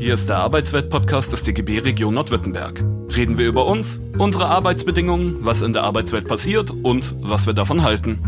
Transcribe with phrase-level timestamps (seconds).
[0.00, 2.82] Hier ist der Arbeitswelt-Podcast des DGB Region Nordwürttemberg.
[3.14, 7.82] Reden wir über uns, unsere Arbeitsbedingungen, was in der Arbeitswelt passiert und was wir davon
[7.82, 8.18] halten.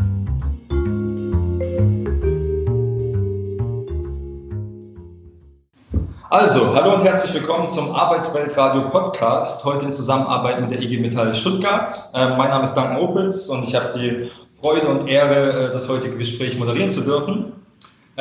[6.28, 11.34] Also, hallo und herzlich willkommen zum Arbeitsweltradio Podcast, heute in Zusammenarbeit mit der IG Metall
[11.34, 11.90] Stuttgart.
[12.12, 14.30] Äh, mein Name ist Duncan Opitz und ich habe die
[14.60, 17.61] Freude und Ehre, äh, das heutige Gespräch moderieren zu dürfen.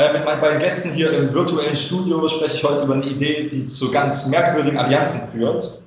[0.02, 3.48] Äh, mit meinen beiden Gästen hier im virtuellen Studio spreche ich heute über eine Idee,
[3.50, 5.80] die zu ganz merkwürdigen Allianzen führt.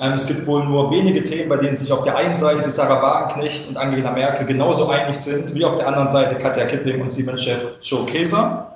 [0.00, 3.02] Ähm, es gibt wohl nur wenige Themen, bei denen sich auf der einen Seite Sarah
[3.02, 7.12] Wagenknecht und Angela Merkel genauso einig sind, wie auf der anderen Seite Katja Kipping und
[7.12, 8.74] Siemens-Chef Joe Keser.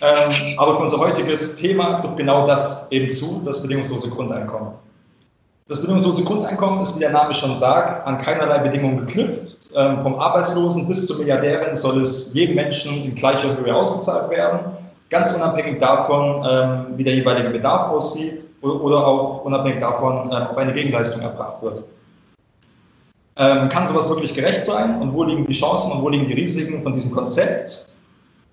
[0.00, 4.70] Ähm, aber für unser heutiges Thema trifft genau das eben zu, das bedingungslose Grundeinkommen.
[5.68, 9.53] Das bedingungslose Grundeinkommen ist, wie der Name schon sagt, an keinerlei Bedingungen geknüpft.
[9.76, 14.60] Ähm, vom Arbeitslosen bis zur Milliardärin soll es jedem Menschen in gleicher Höhe ausgezahlt werden,
[15.10, 20.56] ganz unabhängig davon, ähm, wie der jeweilige Bedarf aussieht oder auch unabhängig davon, ähm, ob
[20.56, 21.82] eine Gegenleistung erbracht wird.
[23.36, 26.84] Kann sowas wirklich gerecht sein und wo liegen die Chancen und wo liegen die Risiken
[26.84, 27.88] von diesem Konzept?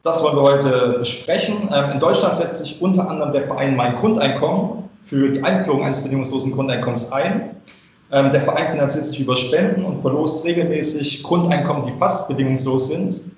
[0.02, 1.70] Das wollen wir heute besprechen.
[1.94, 6.52] In Deutschland setzt sich unter anderem der Verein Mein Grundeinkommen für die Einführung eines bedingungslosen
[6.52, 7.58] Grundeinkommens ein.
[8.12, 13.32] Ähm, der Verein finanziert sich über Spenden und verlost regelmäßig Grundeinkommen, die fast bedingungslos sind.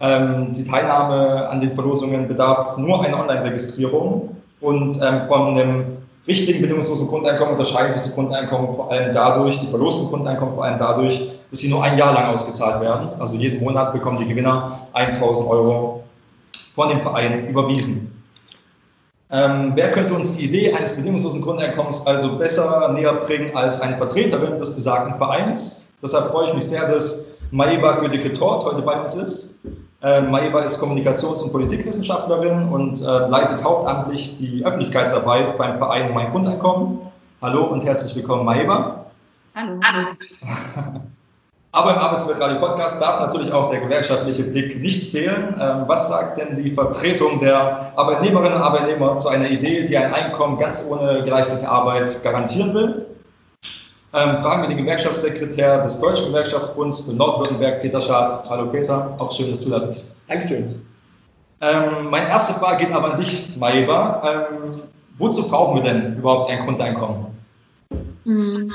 [0.00, 5.84] Ähm, die Teilnahme an den Verlosungen bedarf nur einer Online-Registrierung und ähm, von einem
[6.28, 10.78] richtigen bedingungslosen Grundeinkommen unterscheiden sich die Grundeinkommen vor allem dadurch, die verlosten Grundeinkommen vor allem
[10.78, 13.08] dadurch, dass sie nur ein Jahr lang ausgezahlt werden.
[13.18, 16.04] Also jeden Monat bekommen die Gewinner 1000 Euro
[16.74, 18.19] von dem Verein überwiesen.
[19.32, 23.96] Ähm, wer könnte uns die Idee eines bedingungslosen Grundeinkommens also besser näher bringen als eine
[23.96, 25.92] Vertreterin des besagten Vereins?
[26.02, 29.60] Deshalb freue ich mich sehr, dass Maiba Gödecke-Tort heute bei uns ist.
[30.02, 36.30] Äh, Maiba ist Kommunikations- und Politikwissenschaftlerin und äh, leitet hauptamtlich die Öffentlichkeitsarbeit beim Verein Mein
[36.32, 36.98] Grundeinkommen.
[37.40, 39.06] Hallo und herzlich willkommen, Maiba.
[39.54, 39.78] Hallo.
[39.84, 40.06] Hallo.
[41.72, 45.54] Aber im Arbeitsweltradio Podcast darf natürlich auch der gewerkschaftliche Blick nicht fehlen.
[45.60, 50.12] Ähm, was sagt denn die Vertretung der Arbeitnehmerinnen und Arbeitnehmer zu einer Idee, die ein
[50.12, 53.06] Einkommen ganz ohne geleistete Arbeit garantieren will?
[54.12, 58.50] Ähm, fragen wir den Gewerkschaftssekretär des Deutschen Gewerkschaftsbunds für Nordwürttemberg, Peter Schad.
[58.50, 60.16] Hallo Peter, auch schön, dass du da bist.
[60.26, 60.82] Dankeschön.
[61.60, 64.48] Ähm, meine erste Frage geht aber an dich, Maiba.
[64.50, 64.80] Ähm,
[65.18, 67.26] wozu brauchen wir denn überhaupt ein Grundeinkommen?
[68.24, 68.72] Mhm.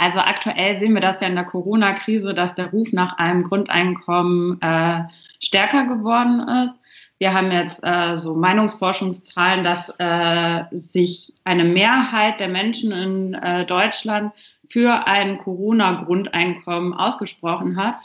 [0.00, 4.58] Also aktuell sehen wir das ja in der Corona-Krise, dass der Ruf nach einem Grundeinkommen
[4.62, 5.02] äh,
[5.40, 6.78] stärker geworden ist.
[7.18, 13.66] Wir haben jetzt äh, so Meinungsforschungszahlen, dass äh, sich eine Mehrheit der Menschen in äh,
[13.66, 14.32] Deutschland
[14.70, 17.96] für ein Corona-Grundeinkommen ausgesprochen hat.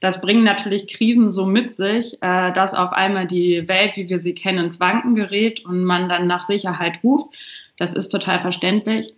[0.00, 4.20] Das bringen natürlich Krisen so mit sich, äh, dass auf einmal die Welt, wie wir
[4.20, 7.26] sie kennen, ins Wanken gerät und man dann nach Sicherheit ruft.
[7.76, 9.12] Das ist total verständlich.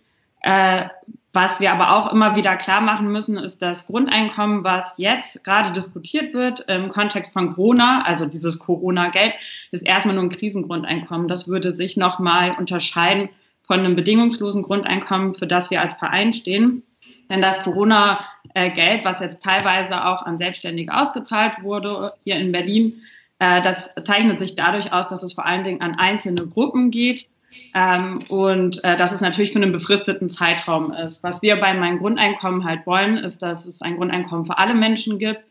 [1.35, 5.73] Was wir aber auch immer wieder klar machen müssen, ist das Grundeinkommen, was jetzt gerade
[5.73, 9.33] diskutiert wird im Kontext von Corona, also dieses Corona-Geld,
[9.71, 11.27] ist erstmal nur ein Krisengrundeinkommen.
[11.27, 13.27] Das würde sich nochmal unterscheiden
[13.63, 16.83] von einem bedingungslosen Grundeinkommen, für das wir als Verein stehen.
[17.29, 23.01] Denn das Corona-Geld, was jetzt teilweise auch an Selbstständige ausgezahlt wurde, hier in Berlin,
[23.39, 27.27] äh, das zeichnet sich dadurch aus, dass es vor allen Dingen an einzelne Gruppen geht
[27.75, 31.23] ähm, und äh, dass es natürlich für einen befristeten Zeitraum ist.
[31.23, 35.19] Was wir bei meinem Grundeinkommen halt wollen, ist, dass es ein Grundeinkommen für alle Menschen
[35.19, 35.41] gibt,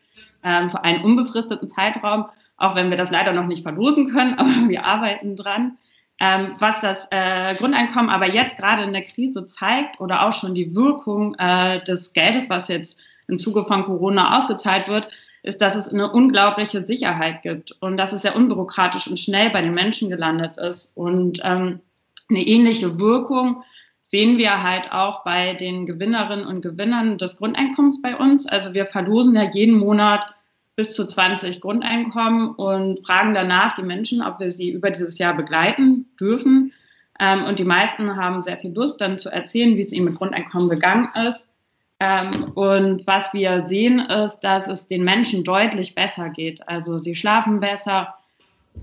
[0.43, 2.25] ähm, für einen unbefristeten Zeitraum,
[2.57, 5.77] auch wenn wir das leider noch nicht verlosen können, aber wir arbeiten dran.
[6.19, 10.55] Ähm, was das äh, Grundeinkommen aber jetzt gerade in der Krise zeigt oder auch schon
[10.55, 15.09] die Wirkung äh, des Geldes, was jetzt im Zuge von Corona ausgezahlt wird,
[15.43, 19.61] ist, dass es eine unglaubliche Sicherheit gibt und dass es sehr unbürokratisch und schnell bei
[19.61, 20.95] den Menschen gelandet ist.
[20.95, 21.81] Und ähm,
[22.29, 23.63] eine ähnliche Wirkung
[24.01, 28.45] sehen wir halt auch bei den Gewinnerinnen und Gewinnern des Grundeinkommens bei uns.
[28.45, 30.35] Also wir verlosen ja jeden Monat
[30.75, 35.35] bis zu 20 Grundeinkommen und fragen danach die Menschen, ob wir sie über dieses Jahr
[35.35, 36.73] begleiten dürfen.
[37.19, 40.15] Ähm, und die meisten haben sehr viel Lust, dann zu erzählen, wie es ihnen mit
[40.15, 41.47] Grundeinkommen gegangen ist.
[41.99, 46.67] Ähm, und was wir sehen, ist, dass es den Menschen deutlich besser geht.
[46.67, 48.13] Also sie schlafen besser,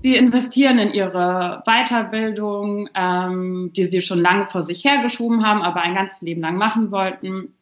[0.01, 5.81] Sie investieren in ihre Weiterbildung, ähm, die sie schon lange vor sich hergeschoben haben, aber
[5.81, 7.53] ein ganzes Leben lang machen wollten.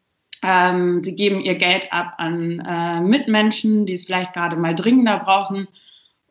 [0.44, 5.20] Ähm, sie geben ihr Geld ab an äh, Mitmenschen, die es vielleicht gerade mal dringender
[5.20, 5.68] brauchen.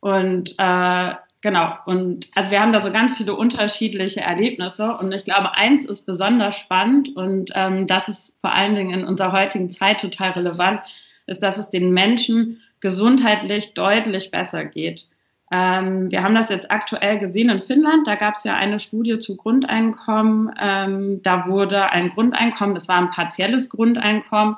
[0.01, 4.97] Und äh, genau, und also wir haben da so ganz viele unterschiedliche Erlebnisse.
[4.99, 9.05] Und ich glaube, eins ist besonders spannend und ähm, das ist vor allen Dingen in
[9.05, 10.81] unserer heutigen Zeit total relevant,
[11.27, 15.07] ist, dass es den Menschen gesundheitlich deutlich besser geht.
[15.51, 18.07] Ähm, wir haben das jetzt aktuell gesehen in Finnland.
[18.07, 20.53] Da gab es ja eine Studie zu Grundeinkommen.
[20.61, 24.57] Ähm, da wurde ein Grundeinkommen, das war ein partielles Grundeinkommen,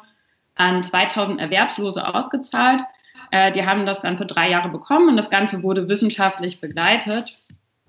[0.54, 2.82] an 2000 Erwerbslose ausgezahlt.
[3.30, 7.42] Äh, die haben das dann für drei Jahre bekommen und das Ganze wurde wissenschaftlich begleitet.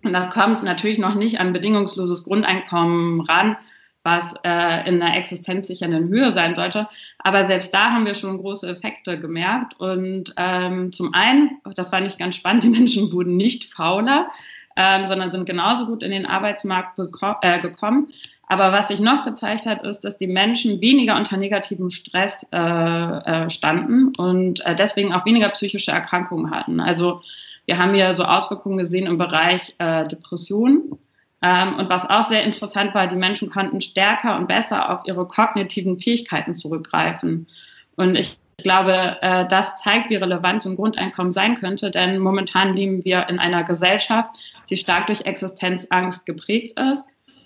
[0.04, 3.58] Und das kommt natürlich noch nicht an bedingungsloses Grundeinkommen ran,
[4.04, 6.88] was äh, in einer existenzsichernden Höhe sein sollte.
[7.20, 9.80] Aber selbst da haben wir schon große Effekte gemerkt.
[9.80, 14.30] Und ähm, zum einen, das war nicht ganz spannend, die Menschen wurden nicht fauler,
[14.76, 17.00] ähm, sondern sind genauso gut in den Arbeitsmarkt
[17.42, 18.10] äh, gekommen.
[18.48, 22.58] Aber was sich noch gezeigt hat, ist, dass die Menschen weniger unter negativem Stress äh,
[22.58, 26.80] äh, standen und äh, deswegen auch weniger psychische Erkrankungen hatten.
[26.82, 27.22] Also
[27.66, 30.84] wir haben hier so Auswirkungen gesehen im Bereich äh, Depression.
[30.84, 31.00] Ähm,
[31.44, 36.00] und was auch sehr interessant war, die Menschen konnten stärker und besser auf ihre kognitiven
[36.00, 37.48] Fähigkeiten zurückgreifen.
[37.98, 42.74] Und ich glaube, äh, das zeigt, wie relevant so ein Grundeinkommen sein könnte, denn momentan
[42.74, 44.30] leben wir in einer Gesellschaft,
[44.70, 47.06] die stark durch Existenzangst geprägt ist.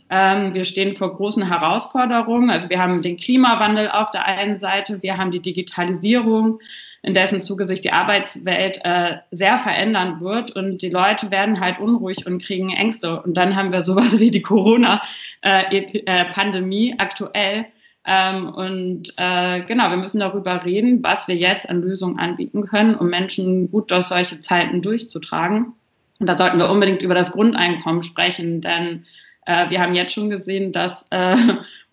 [0.09, 2.49] Ähm, wir stehen vor großen Herausforderungen.
[2.49, 6.59] Also wir haben den Klimawandel auf der einen Seite, wir haben die Digitalisierung,
[7.07, 11.79] in dessen Zuge sich die Arbeitswelt äh, sehr verändern wird und die Leute werden halt
[11.79, 13.21] unruhig und kriegen Ängste.
[13.21, 17.65] Und dann haben wir sowas wie die Corona-Pandemie äh, äh aktuell.
[18.05, 22.95] Ähm, und äh, genau, wir müssen darüber reden, was wir jetzt an Lösungen anbieten können,
[22.95, 25.71] um Menschen gut durch solche Zeiten durchzutragen.
[26.19, 29.05] Und da sollten wir unbedingt über das Grundeinkommen sprechen, denn
[29.45, 31.37] äh, wir haben jetzt schon gesehen, dass äh,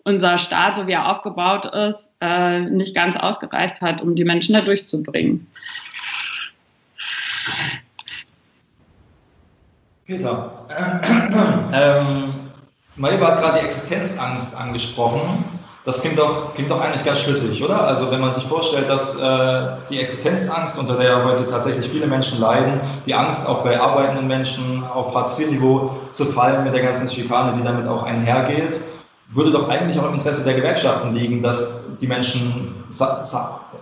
[0.05, 4.53] unser Staat, so wie er aufgebaut ist, äh, nicht ganz ausgereicht hat, um die Menschen
[4.53, 5.47] da durchzubringen.
[10.05, 10.51] Peter,
[11.73, 12.33] ähm,
[12.95, 15.43] Maeva hat gerade die Existenzangst angesprochen.
[15.83, 17.87] Das klingt doch, klingt doch eigentlich ganz schlüssig, oder?
[17.87, 22.39] Also wenn man sich vorstellt, dass äh, die Existenzangst, unter der heute tatsächlich viele Menschen
[22.39, 27.55] leiden, die Angst auch bei arbeitenden Menschen auf Hartz-IV-Niveau zu fallen mit der ganzen Schikane,
[27.57, 28.81] die damit auch einhergeht,
[29.29, 32.73] würde doch eigentlich auch im Interesse der Gewerkschaften liegen, dass die Menschen,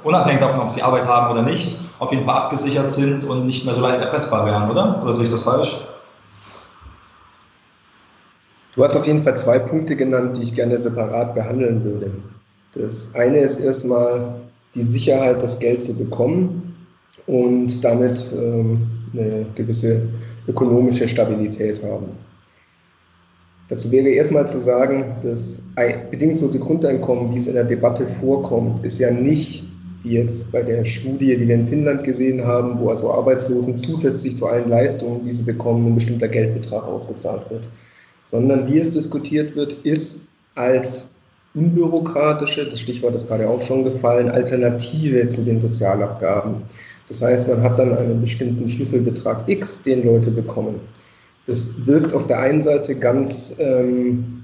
[0.04, 3.66] unabhängig davon, ob sie Arbeit haben oder nicht, auf jeden Fall abgesichert sind und nicht
[3.66, 5.01] mehr so leicht erpressbar wären, oder?
[5.04, 5.78] Oder sehe ich das falsch?
[8.75, 12.12] Du hast auf jeden Fall zwei Punkte genannt, die ich gerne separat behandeln würde.
[12.74, 14.36] Das eine ist erstmal
[14.74, 16.75] die Sicherheit, das Geld zu bekommen
[17.28, 18.81] und damit ähm,
[19.13, 20.07] eine gewisse
[20.48, 22.10] ökonomische Stabilität haben.
[23.74, 25.60] Dazu wäre erstmal zu sagen, das
[26.12, 29.66] bedingungslose Grundeinkommen, wie es in der Debatte vorkommt, ist ja nicht
[30.04, 34.38] wie jetzt bei der Studie, die wir in Finnland gesehen haben, wo also Arbeitslosen zusätzlich
[34.38, 37.68] zu allen Leistungen, die sie bekommen, ein bestimmter Geldbetrag ausgezahlt wird.
[38.28, 41.08] Sondern wie es diskutiert wird, ist als
[41.56, 46.58] unbürokratische, das Stichwort ist gerade auch schon gefallen, Alternative zu den Sozialabgaben.
[47.08, 50.80] Das heißt, man hat dann einen bestimmten Schlüsselbetrag X, den Leute bekommen.
[51.45, 54.44] Das wirkt auf der einen Seite ganz ähm,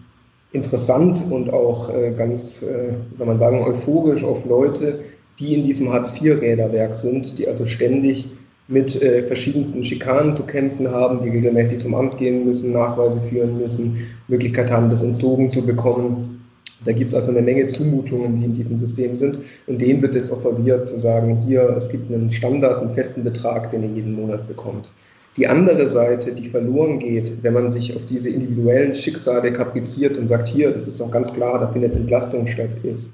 [0.51, 5.00] interessant und auch äh, ganz, äh, soll man sagen, euphorisch auf Leute,
[5.40, 8.28] die in diesem Hartz-IV-Räderwerk sind, die also ständig
[8.68, 13.57] mit äh, verschiedensten Schikanen zu kämpfen haben, die regelmäßig zum Amt gehen müssen, Nachweise führen
[13.57, 13.98] müssen,
[14.28, 16.46] Möglichkeit haben, das entzogen zu bekommen.
[16.86, 19.40] Da gibt es also eine Menge Zumutungen, die in diesem System sind.
[19.68, 23.69] Und denen wird jetzt offeriert, zu sagen, hier, es gibt einen Standard, einen festen Betrag,
[23.72, 24.92] den ihr jeden Monat bekommt.
[25.39, 30.27] Die andere Seite, die verloren geht, wenn man sich auf diese individuellen Schicksale kapriziert und
[30.27, 33.13] sagt, hier, das ist doch ganz klar, da findet Entlastung statt, ist.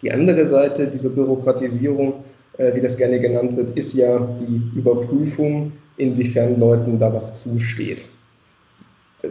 [0.00, 2.14] Die andere Seite dieser Bürokratisierung,
[2.56, 8.06] äh, wie das gerne genannt wird, ist ja die Überprüfung, inwiefern Leuten da was zusteht.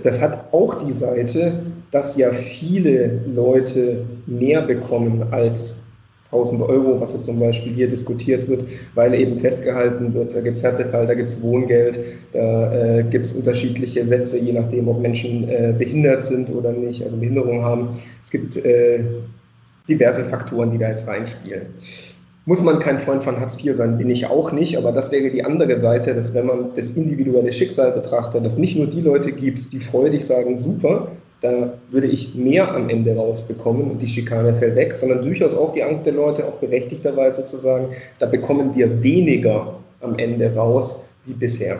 [0.04, 5.78] Das hat auch die Seite, dass ja viele Leute mehr bekommen als
[6.36, 10.58] 1000 Euro, was jetzt zum Beispiel hier diskutiert wird, weil eben festgehalten wird, da gibt
[10.58, 12.00] es Härtefall, da gibt es Wohngeld,
[12.34, 17.04] da äh, gibt es unterschiedliche Sätze, je nachdem, ob Menschen äh, behindert sind oder nicht,
[17.04, 17.90] also Behinderung haben.
[18.24, 19.00] Es gibt äh,
[19.88, 21.64] diverse Faktoren, die da jetzt reinspielen.
[22.48, 25.32] Muss man kein Freund von Hartz IV sein, bin ich auch nicht, aber das wäre
[25.32, 29.32] die andere Seite, dass wenn man das individuelle Schicksal betrachtet, dass nicht nur die Leute
[29.32, 31.08] gibt, die freudig sagen, super,
[31.42, 35.72] da würde ich mehr am Ende rausbekommen und die Schikane fällt weg, sondern durchaus auch
[35.72, 37.90] die Angst der Leute, auch berechtigterweise zu sagen,
[38.20, 41.80] da bekommen wir weniger am Ende raus wie bisher.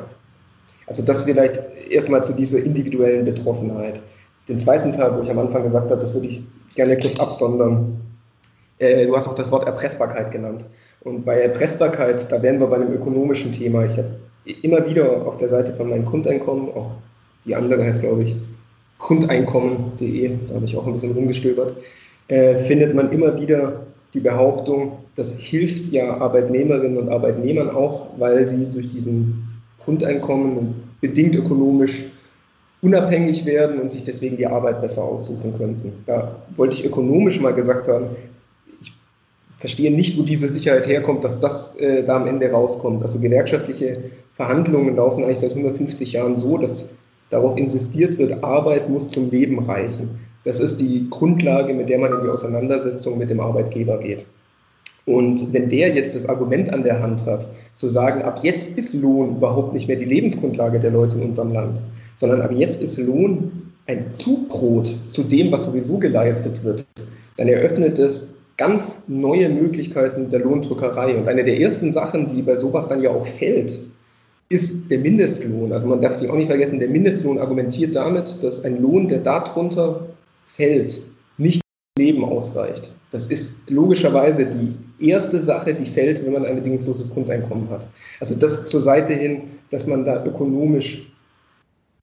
[0.88, 4.02] Also das vielleicht erstmal zu dieser individuellen Betroffenheit.
[4.48, 6.44] Den zweiten Teil, wo ich am Anfang gesagt habe, das würde ich
[6.76, 8.00] gerne kurz absondern.
[8.78, 10.66] Äh, du hast auch das Wort Erpressbarkeit genannt.
[11.02, 13.86] Und bei Erpressbarkeit, da wären wir bei einem ökonomischen Thema.
[13.86, 14.10] Ich habe
[14.62, 16.92] immer wieder auf der Seite von meinem Grundeinkommen, auch
[17.46, 18.36] die andere heißt, glaube ich,
[19.00, 21.76] Grundeinkommen.de, da habe ich auch ein bisschen rumgestöbert,
[22.28, 28.48] äh, findet man immer wieder die Behauptung, das hilft ja Arbeitnehmerinnen und Arbeitnehmern auch, weil
[28.48, 29.44] sie durch diesen
[29.84, 32.06] Grundeinkommen bedingt ökonomisch
[32.82, 35.92] unabhängig werden und sich deswegen die Arbeit besser aussuchen könnten.
[36.06, 38.08] Da wollte ich ökonomisch mal gesagt haben,
[38.82, 38.94] ich
[39.60, 43.02] verstehe nicht, wo diese Sicherheit herkommt, dass das äh, da am Ende rauskommt.
[43.02, 46.96] Also gewerkschaftliche Verhandlungen laufen eigentlich seit 150 Jahren so, dass
[47.30, 50.10] darauf insistiert wird, Arbeit muss zum Leben reichen.
[50.44, 54.26] Das ist die Grundlage, mit der man in die Auseinandersetzung mit dem Arbeitgeber geht.
[55.06, 58.94] Und wenn der jetzt das Argument an der Hand hat, zu sagen, ab jetzt ist
[58.96, 61.82] Lohn überhaupt nicht mehr die Lebensgrundlage der Leute in unserem Land,
[62.18, 63.52] sondern ab jetzt ist Lohn
[63.88, 66.88] ein Zubrot zu dem, was sowieso geleistet wird,
[67.38, 71.16] dann eröffnet es ganz neue Möglichkeiten der Lohndrückerei.
[71.16, 73.80] Und eine der ersten Sachen, die bei sowas dann ja auch fällt,
[74.50, 75.72] ist der Mindestlohn.
[75.74, 79.20] Also man darf sich auch nicht vergessen, der Mindestlohn argumentiert damit, dass ein Lohn, der
[79.20, 80.08] darunter
[80.46, 81.02] fällt,
[81.38, 81.62] nicht
[81.98, 82.94] Leben ausreicht.
[83.12, 87.88] Das ist logischerweise die erste Sache, die fällt, wenn man ein bedingungsloses Grundeinkommen hat.
[88.20, 91.12] Also das zur Seite hin, dass man da ökonomisch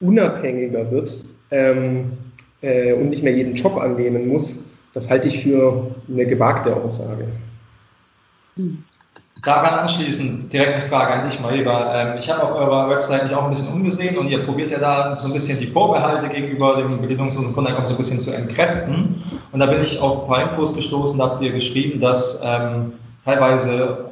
[0.01, 2.13] unabhängiger wird ähm,
[2.61, 7.27] äh, und nicht mehr jeden Job annehmen muss, das halte ich für eine gewagte Aussage.
[8.57, 8.85] Hm.
[9.45, 11.93] Daran anschließend direkt eine Frage an dich, Mariba.
[11.95, 14.79] Ähm, ich habe auf eurer Website mich auch ein bisschen umgesehen und ihr probiert ja
[14.79, 19.21] da so ein bisschen die Vorbehalte gegenüber dem bedingungslosen Grundeinkommen so ein bisschen zu entkräften.
[19.51, 22.93] Und da bin ich auf ein paar Infos gestoßen, da habt ihr geschrieben, dass ähm,
[23.25, 24.11] teilweise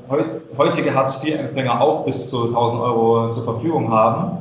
[0.59, 4.39] heutige Hartz-IV-Empfänger auch bis zu 1000 Euro zur Verfügung haben,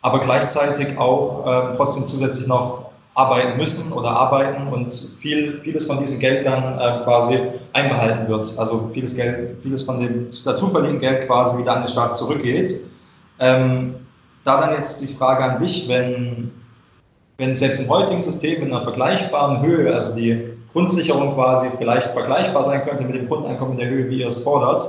[0.00, 5.98] aber gleichzeitig auch ähm, trotzdem zusätzlich noch arbeiten müssen oder arbeiten und viel, vieles von
[5.98, 7.38] diesem Geld dann äh, quasi
[7.74, 8.58] einbehalten wird.
[8.58, 12.86] Also vieles Geld, vieles von dem dazu verdienten Geld quasi wieder an den Staat zurückgeht.
[13.38, 13.96] Ähm,
[14.44, 16.50] da dann jetzt die Frage an dich, wenn,
[17.36, 22.64] wenn selbst im heutigen System in einer vergleichbaren Höhe, also die Grundsicherung quasi vielleicht vergleichbar
[22.64, 24.88] sein könnte mit dem Grundeinkommen in der Höhe, wie ihr es fordert,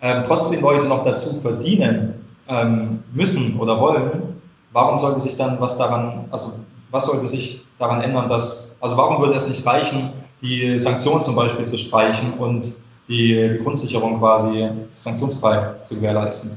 [0.00, 2.14] ähm, trotzdem Leute noch dazu verdienen
[2.48, 4.40] ähm, müssen oder wollen,
[4.72, 6.54] warum sollte sich dann was daran, also
[6.92, 11.34] was sollte sich daran ändern, dass, also warum würde es nicht reichen, die Sanktionen zum
[11.34, 12.72] Beispiel zu streichen und
[13.08, 16.56] die, die Grundsicherung quasi sanktionsfrei zu gewährleisten?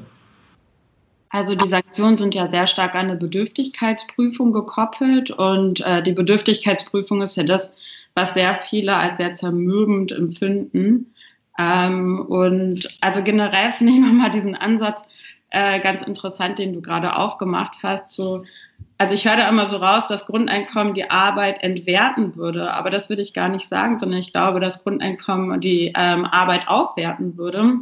[1.29, 7.21] Also die Sanktionen sind ja sehr stark an eine Bedürftigkeitsprüfung gekoppelt und äh, die Bedürftigkeitsprüfung
[7.21, 7.73] ist ja das,
[8.13, 11.13] was sehr viele als sehr zermürbend empfinden.
[11.57, 15.03] Ähm, und also generell finde ich nochmal diesen Ansatz
[15.49, 18.43] äh, ganz interessant, den du gerade aufgemacht hast, so
[18.98, 23.10] also ich höre da immer so raus, dass Grundeinkommen die Arbeit entwerten würde, aber das
[23.10, 27.79] würde ich gar nicht sagen, sondern ich glaube, dass Grundeinkommen die ähm, Arbeit aufwerten würde.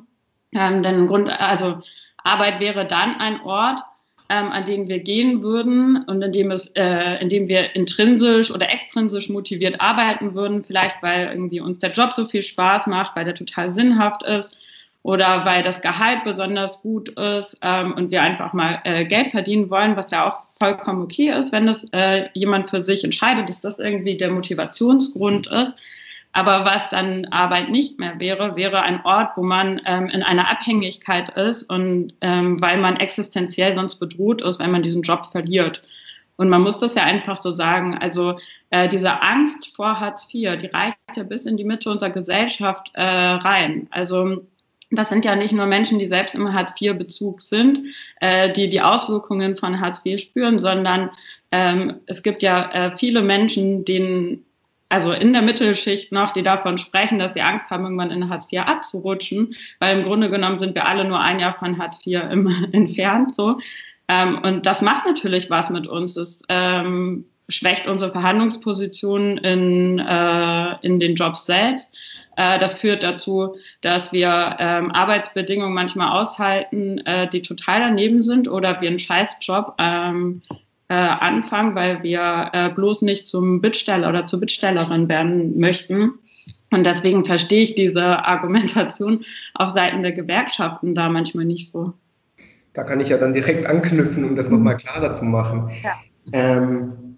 [0.54, 1.82] Ähm, denn Grund, also
[2.24, 3.82] Arbeit wäre dann ein Ort,
[4.30, 8.50] ähm, an den wir gehen würden und in dem, es, äh, in dem wir intrinsisch
[8.50, 13.16] oder extrinsisch motiviert arbeiten würden, vielleicht weil irgendwie uns der Job so viel Spaß macht,
[13.16, 14.58] weil der total sinnhaft ist
[15.04, 19.70] oder weil das Gehalt besonders gut ist ähm, und wir einfach mal äh, Geld verdienen
[19.70, 23.60] wollen, was ja auch vollkommen okay ist, wenn das äh, jemand für sich entscheidet, dass
[23.60, 25.75] das irgendwie der Motivationsgrund ist.
[26.32, 30.50] Aber was dann Arbeit nicht mehr wäre, wäre ein Ort, wo man ähm, in einer
[30.50, 35.84] Abhängigkeit ist und ähm, weil man existenziell sonst bedroht ist, wenn man diesen Job verliert.
[36.38, 37.98] Und man muss das ja einfach so sagen.
[38.00, 38.39] Also
[38.72, 42.89] äh, diese Angst vor Hartz IV, die reicht ja bis in die Mitte unserer Gesellschaft
[42.93, 43.88] äh, rein.
[43.91, 44.43] Also
[44.96, 47.80] das sind ja nicht nur Menschen, die selbst im Hartz-IV-Bezug sind,
[48.22, 51.10] äh, die die Auswirkungen von Hartz IV spüren, sondern
[51.52, 54.46] ähm, es gibt ja äh, viele Menschen, denen,
[54.90, 58.52] also in der Mittelschicht noch, die davon sprechen, dass sie Angst haben, irgendwann in Hartz
[58.52, 62.22] IV abzurutschen, weil im Grunde genommen sind wir alle nur ein Jahr von Hartz IV
[62.32, 63.36] im, entfernt.
[63.36, 63.60] So.
[64.08, 66.16] Ähm, und das macht natürlich was mit uns.
[66.16, 71.93] Das ähm, schwächt unsere Verhandlungsposition in, äh, in den Jobs selbst.
[72.38, 78.48] Äh, das führt dazu, dass wir ähm, Arbeitsbedingungen manchmal aushalten, äh, die total daneben sind
[78.48, 80.42] oder wir einen Scheißjob ähm,
[80.90, 86.13] äh, anfangen, weil wir äh, bloß nicht zum Bittsteller oder zur Bittstellerin werden möchten.
[86.72, 89.24] Und deswegen verstehe ich diese Argumentation
[89.54, 91.94] auf Seiten der Gewerkschaften da manchmal nicht so.
[92.74, 95.70] Da kann ich ja dann direkt anknüpfen, um das nochmal klarer zu machen.
[95.84, 95.92] Ja.
[96.32, 97.12] Ähm,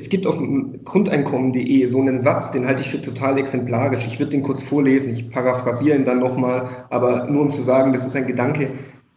[0.00, 0.38] es gibt auf
[0.84, 4.06] grundeinkommen.de so einen Satz, den halte ich für total exemplarisch.
[4.06, 7.92] Ich würde den kurz vorlesen, ich paraphrasiere ihn dann nochmal, aber nur um zu sagen,
[7.92, 8.70] das ist ein Gedanke,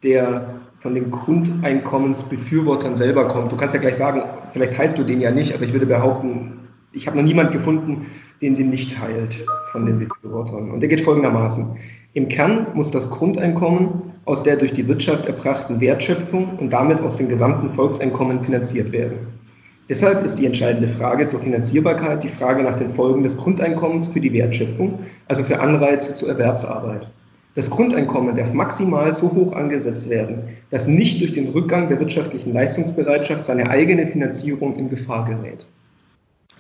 [0.04, 3.54] der von den Grundeinkommensbefürwortern selber kommt.
[3.54, 6.60] Du kannst ja gleich sagen, vielleicht teilst du den ja nicht, aber ich würde behaupten,
[6.92, 8.06] ich habe noch niemand gefunden,
[8.42, 10.70] den den nicht teilt von den Befürwortern.
[10.70, 11.66] Und der geht folgendermaßen.
[12.14, 17.16] Im Kern muss das Grundeinkommen aus der durch die Wirtschaft erbrachten Wertschöpfung und damit aus
[17.16, 19.43] dem gesamten Volkseinkommen finanziert werden.
[19.90, 24.22] Deshalb ist die entscheidende Frage zur Finanzierbarkeit die Frage nach den Folgen des Grundeinkommens für
[24.22, 27.08] die Wertschöpfung, also für Anreize zur Erwerbsarbeit.
[27.56, 32.54] Das Grundeinkommen darf maximal so hoch angesetzt werden, dass nicht durch den Rückgang der wirtschaftlichen
[32.54, 35.66] Leistungsbereitschaft seine eigene Finanzierung in Gefahr gerät.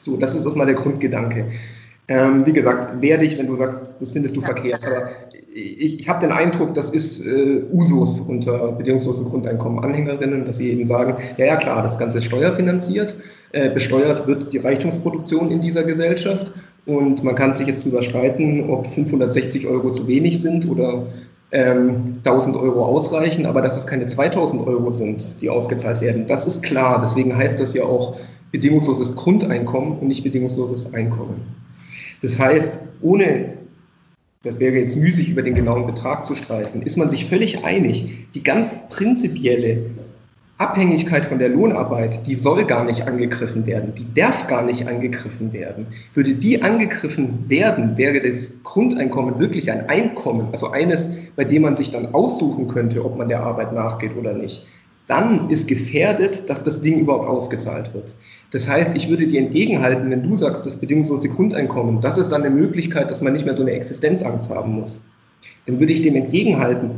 [0.01, 1.45] So, das ist erstmal der Grundgedanke.
[2.09, 4.85] Ähm, wie gesagt, werde ich, wenn du sagst, das findest du ja, verkehrt.
[4.85, 5.09] Aber
[5.53, 10.71] ich, ich habe den Eindruck, das ist äh, Usus unter bedingungslosem Grundeinkommen Anhängerinnen, dass sie
[10.71, 13.15] eben sagen, ja, ja klar, das Ganze ist steuerfinanziert,
[13.53, 16.51] äh, besteuert wird die Reichtumsproduktion in dieser Gesellschaft
[16.85, 21.05] und man kann sich jetzt darüber streiten, ob 560 Euro zu wenig sind oder
[21.53, 26.45] ähm, 1000 Euro ausreichen, aber dass es keine 2000 Euro sind, die ausgezahlt werden, das
[26.47, 26.99] ist klar.
[27.01, 28.17] Deswegen heißt das ja auch
[28.51, 31.62] bedingungsloses Grundeinkommen und nicht bedingungsloses Einkommen.
[32.23, 33.49] Das heißt, ohne,
[34.43, 38.27] das wäre jetzt müßig, über den genauen Betrag zu streiten, ist man sich völlig einig,
[38.33, 39.91] die ganz prinzipielle
[40.57, 45.51] Abhängigkeit von der Lohnarbeit, die soll gar nicht angegriffen werden, die darf gar nicht angegriffen
[45.51, 45.87] werden.
[46.13, 51.75] Würde die angegriffen werden, wäre das Grundeinkommen wirklich ein Einkommen, also eines, bei dem man
[51.75, 54.65] sich dann aussuchen könnte, ob man der Arbeit nachgeht oder nicht.
[55.07, 58.13] Dann ist gefährdet, dass das Ding überhaupt ausgezahlt wird.
[58.51, 62.43] Das heißt, ich würde dir entgegenhalten, wenn du sagst, das bedingungslose Grundeinkommen, das ist dann
[62.43, 65.03] eine Möglichkeit, dass man nicht mehr so eine Existenzangst haben muss.
[65.65, 66.91] Dann würde ich dem entgegenhalten,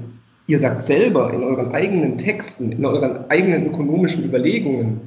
[0.48, 5.02] ihr sagt selber in euren eigenen Texten, in euren eigenen ökonomischen Überlegungen,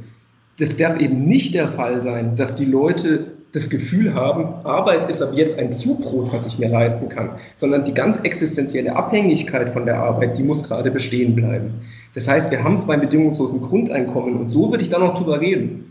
[0.58, 5.22] das darf eben nicht der Fall sein, dass die Leute das Gefühl haben, Arbeit ist
[5.22, 9.86] ab jetzt ein Zubrot, was ich mir leisten kann, sondern die ganz existenzielle Abhängigkeit von
[9.86, 11.74] der Arbeit, die muss gerade bestehen bleiben.
[12.14, 15.40] Das heißt, wir haben es beim bedingungslosen Grundeinkommen und so würde ich dann noch drüber
[15.40, 15.88] reden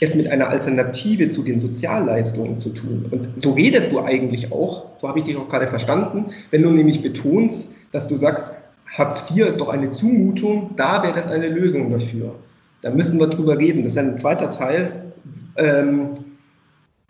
[0.00, 3.06] es mit einer Alternative zu den Sozialleistungen zu tun.
[3.10, 6.70] Und so redest du eigentlich auch, so habe ich dich auch gerade verstanden, wenn du
[6.70, 8.52] nämlich betonst, dass du sagst,
[8.86, 12.34] Hartz IV ist doch eine Zumutung, da wäre das eine Lösung dafür.
[12.82, 13.82] Da müssen wir drüber reden.
[13.82, 15.12] Das ist ein zweiter Teil,
[15.56, 16.10] ähm,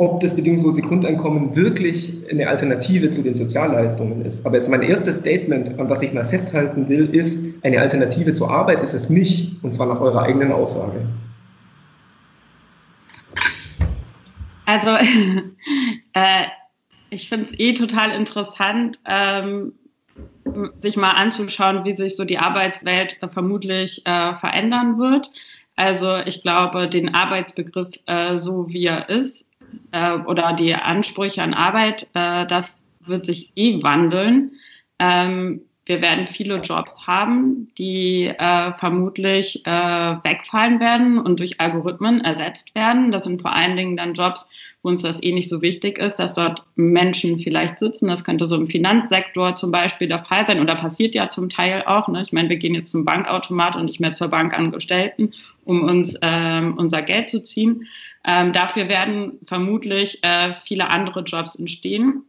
[0.01, 4.47] ob das bedingungslose Grundeinkommen wirklich eine Alternative zu den Sozialleistungen ist.
[4.47, 8.49] Aber jetzt mein erstes Statement, an was ich mal festhalten will, ist, eine Alternative zur
[8.49, 11.05] Arbeit ist es nicht, und zwar nach eurer eigenen Aussage.
[14.67, 14.91] Also,
[16.13, 16.45] äh,
[17.11, 19.73] ich finde es eh total interessant, ähm,
[20.79, 25.29] sich mal anzuschauen, wie sich so die Arbeitswelt äh, vermutlich äh, verändern wird.
[25.75, 29.48] Also ich glaube, den Arbeitsbegriff äh, so wie er ist
[29.93, 34.53] äh, oder die Ansprüche an Arbeit, äh, das wird sich eh wandeln.
[34.99, 42.21] Ähm, wir werden viele Jobs haben, die äh, vermutlich äh, wegfallen werden und durch Algorithmen
[42.21, 43.11] ersetzt werden.
[43.11, 44.47] Das sind vor allen Dingen dann Jobs,
[44.83, 48.09] wo uns das eh nicht so wichtig ist, dass dort Menschen vielleicht sitzen.
[48.09, 51.83] Das könnte so im Finanzsektor zum Beispiel der Fall sein oder passiert ja zum Teil
[51.87, 52.07] auch.
[52.07, 52.21] Ne?
[52.23, 55.33] Ich meine, wir gehen jetzt zum Bankautomat und nicht mehr zur Bankangestellten,
[55.65, 57.87] um uns ähm, unser Geld zu ziehen.
[58.29, 62.25] Ähm, dafür werden vermutlich äh, viele andere Jobs entstehen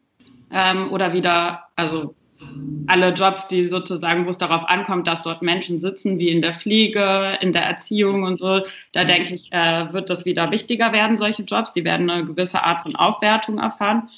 [0.49, 2.15] ähm, oder wieder, also
[2.87, 6.53] alle Jobs, die sozusagen, wo es darauf ankommt, dass dort Menschen sitzen, wie in der
[6.53, 8.61] Pflege, in der Erziehung und so,
[8.93, 11.73] da denke ich, äh, wird das wieder wichtiger werden, solche Jobs.
[11.73, 14.09] Die werden eine gewisse Art von Aufwertung erfahren.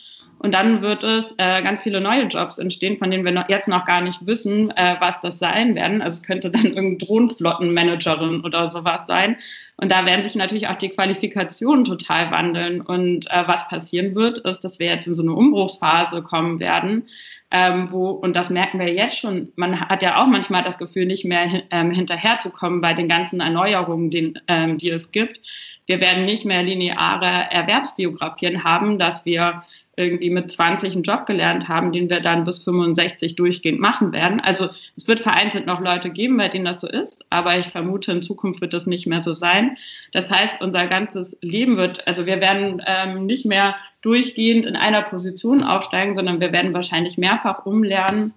[0.41, 3.67] Und dann wird es äh, ganz viele neue Jobs entstehen, von denen wir noch, jetzt
[3.67, 6.01] noch gar nicht wissen, äh, was das sein werden.
[6.01, 9.38] Also es könnte dann irgendeine Drohnenflottenmanagerin oder sowas sein.
[9.77, 12.82] Und da werden sich natürlich auch die Qualifikationen total wandeln.
[12.82, 17.04] Und äh, was passieren wird, ist, dass wir jetzt in so eine Umbruchsphase kommen werden,
[17.51, 21.06] ähm, wo, und das merken wir jetzt schon, man hat ja auch manchmal das Gefühl,
[21.06, 25.39] nicht mehr ähm, hinterherzukommen bei den ganzen Erneuerungen, den, ähm, die es gibt.
[25.86, 29.63] Wir werden nicht mehr lineare Erwerbsbiografien haben, dass wir
[30.01, 34.41] irgendwie mit 20 einen Job gelernt haben, den wir dann bis 65 durchgehend machen werden.
[34.41, 38.11] Also es wird vereinzelt noch Leute geben, bei denen das so ist, aber ich vermute,
[38.11, 39.77] in Zukunft wird das nicht mehr so sein.
[40.11, 45.03] Das heißt, unser ganzes Leben wird, also wir werden ähm, nicht mehr durchgehend in einer
[45.03, 48.33] Position aufsteigen, sondern wir werden wahrscheinlich mehrfach umlernen.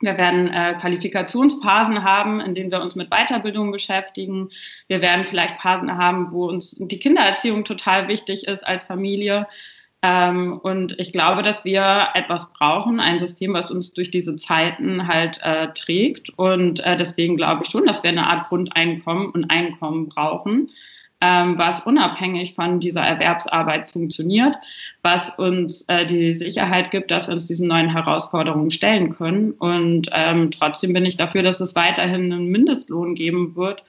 [0.00, 4.50] Wir werden äh, Qualifikationsphasen haben, in denen wir uns mit Weiterbildung beschäftigen.
[4.88, 9.46] Wir werden vielleicht Phasen haben, wo uns die Kindererziehung total wichtig ist als Familie.
[10.04, 15.08] Ähm, und ich glaube, dass wir etwas brauchen, ein System, was uns durch diese Zeiten
[15.08, 16.28] halt äh, trägt.
[16.36, 20.68] Und äh, deswegen glaube ich schon, dass wir eine Art Grundeinkommen und Einkommen brauchen,
[21.22, 24.54] ähm, was unabhängig von dieser Erwerbsarbeit funktioniert,
[25.00, 29.52] was uns äh, die Sicherheit gibt, dass wir uns diesen neuen Herausforderungen stellen können.
[29.52, 33.82] Und ähm, trotzdem bin ich dafür, dass es weiterhin einen Mindestlohn geben wird.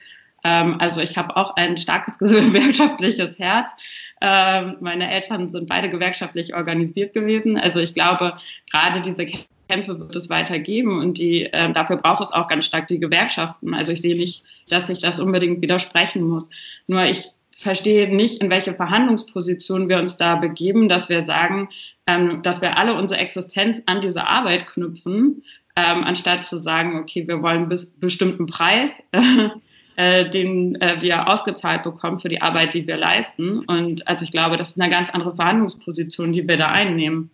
[0.46, 3.72] Ähm, also ich habe auch ein starkes gewerkschaftliches Herz.
[4.20, 7.58] Ähm, meine Eltern sind beide gewerkschaftlich organisiert gewesen.
[7.58, 8.34] Also ich glaube,
[8.70, 9.26] gerade diese
[9.68, 13.74] Kämpfe wird es weitergeben und die, äh, dafür braucht es auch ganz stark die Gewerkschaften.
[13.74, 16.48] Also ich sehe nicht, dass sich das unbedingt widersprechen muss.
[16.86, 21.68] Nur ich verstehe nicht, in welche Verhandlungsposition wir uns da begeben, dass wir sagen,
[22.06, 25.42] ähm, dass wir alle unsere Existenz an diese Arbeit knüpfen
[25.76, 29.02] ähm, anstatt zu sagen, okay, wir wollen einen bestimmten Preis,
[29.96, 33.60] äh, den äh, wir ausgezahlt bekommen für die Arbeit, die wir leisten.
[33.60, 37.30] Und also ich glaube, das ist eine ganz andere Verhandlungsposition, die wir da einnehmen.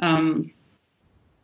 [0.00, 0.50] Ähm,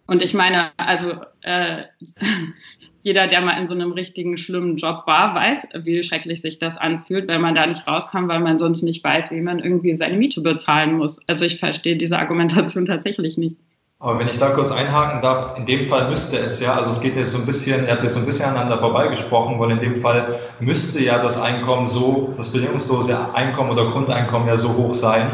[0.07, 1.85] und ich meine, also äh,
[3.03, 6.77] jeder, der mal in so einem richtigen schlimmen Job war, weiß, wie schrecklich sich das
[6.77, 10.16] anfühlt, wenn man da nicht rauskommt, weil man sonst nicht weiß, wie man irgendwie seine
[10.16, 11.21] Miete bezahlen muss.
[11.29, 13.57] Also ich verstehe diese Argumentation tatsächlich nicht.
[14.01, 17.01] Aber wenn ich da kurz einhaken darf, in dem Fall müsste es ja, also es
[17.01, 19.81] geht jetzt so ein bisschen, ihr habt jetzt so ein bisschen aneinander vorbeigesprochen, weil in
[19.81, 24.95] dem Fall müsste ja das Einkommen so, das bedingungslose Einkommen oder Grundeinkommen ja so hoch
[24.95, 25.27] sein,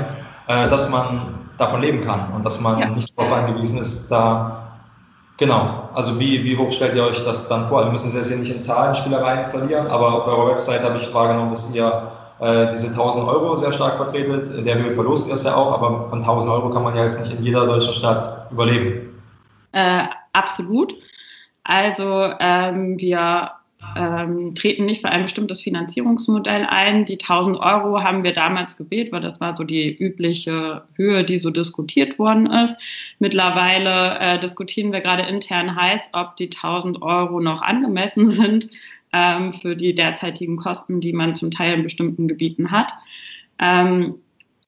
[0.49, 2.89] äh, dass man davon leben kann und dass man ja.
[2.89, 4.61] nicht darauf angewiesen ist, da
[5.37, 7.85] Genau, also wie, wie hoch stellt ihr euch das dann vor?
[7.85, 11.13] Wir müssen es jetzt hier nicht in Zahlenspielereien verlieren, aber auf eurer Website habe ich
[11.13, 14.51] wahrgenommen, dass ihr äh, diese 1000 Euro sehr stark vertretet.
[14.51, 17.05] In der Höhe verlost ihr es ja auch, aber von 1000 Euro kann man ja
[17.05, 19.21] jetzt nicht in jeder deutschen Stadt überleben.
[19.73, 20.95] Äh, absolut.
[21.65, 23.53] Also ähm, wir
[23.97, 27.05] ähm, treten nicht für ein bestimmtes Finanzierungsmodell ein.
[27.05, 31.39] Die 1000 Euro haben wir damals gewählt, weil das war so die übliche Höhe, die
[31.39, 32.77] so diskutiert worden ist.
[33.19, 38.69] Mittlerweile äh, diskutieren wir gerade intern heiß, ob die 1000 Euro noch angemessen sind
[39.15, 42.93] ähm, für die derzeitigen Kosten, die man zum Teil in bestimmten Gebieten hat.
[43.61, 44.17] Ähm,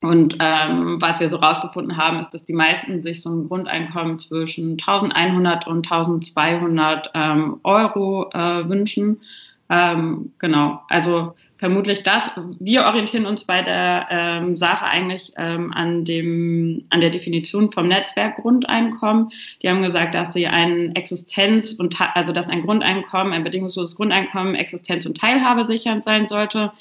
[0.02, 4.18] und ähm, was wir so rausgefunden haben, ist, dass die meisten sich so ein Grundeinkommen
[4.18, 9.20] zwischen 1100 und 1200 ähm, Euro äh, wünschen.
[9.68, 12.30] Ähm, genau, also vermutlich das.
[12.60, 17.88] Wir orientieren uns bei der ähm, Sache eigentlich ähm, an, dem, an der Definition vom
[17.88, 19.30] Netzwerkgrundeinkommen.
[19.62, 24.54] Die haben gesagt, dass sie ein Existenz- und also dass ein Grundeinkommen, ein bedingungsloses Grundeinkommen
[24.54, 26.72] Existenz- und Teilhabe sichernd sein sollte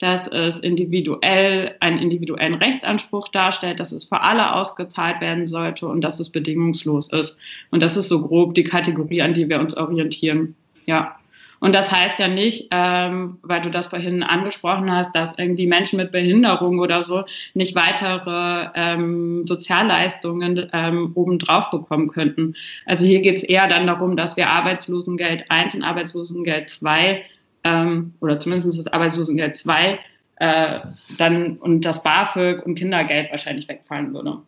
[0.00, 6.00] dass es individuell einen individuellen Rechtsanspruch darstellt, dass es für alle ausgezahlt werden sollte und
[6.00, 7.36] dass es bedingungslos ist.
[7.70, 10.56] Und das ist so grob die Kategorie, an die wir uns orientieren.
[10.86, 11.19] Ja.
[11.60, 15.98] Und das heißt ja nicht, ähm, weil du das vorhin angesprochen hast, dass irgendwie Menschen
[15.98, 22.54] mit Behinderung oder so nicht weitere ähm, Sozialleistungen ähm, obendrauf bekommen könnten.
[22.86, 27.22] Also hier geht es eher dann darum, dass wir Arbeitslosengeld 1 und Arbeitslosengeld 2
[27.64, 29.98] ähm, oder zumindest das Arbeitslosengeld 2
[30.36, 30.80] äh,
[31.18, 34.38] dann und das BAföG und Kindergeld wahrscheinlich wegfallen würde.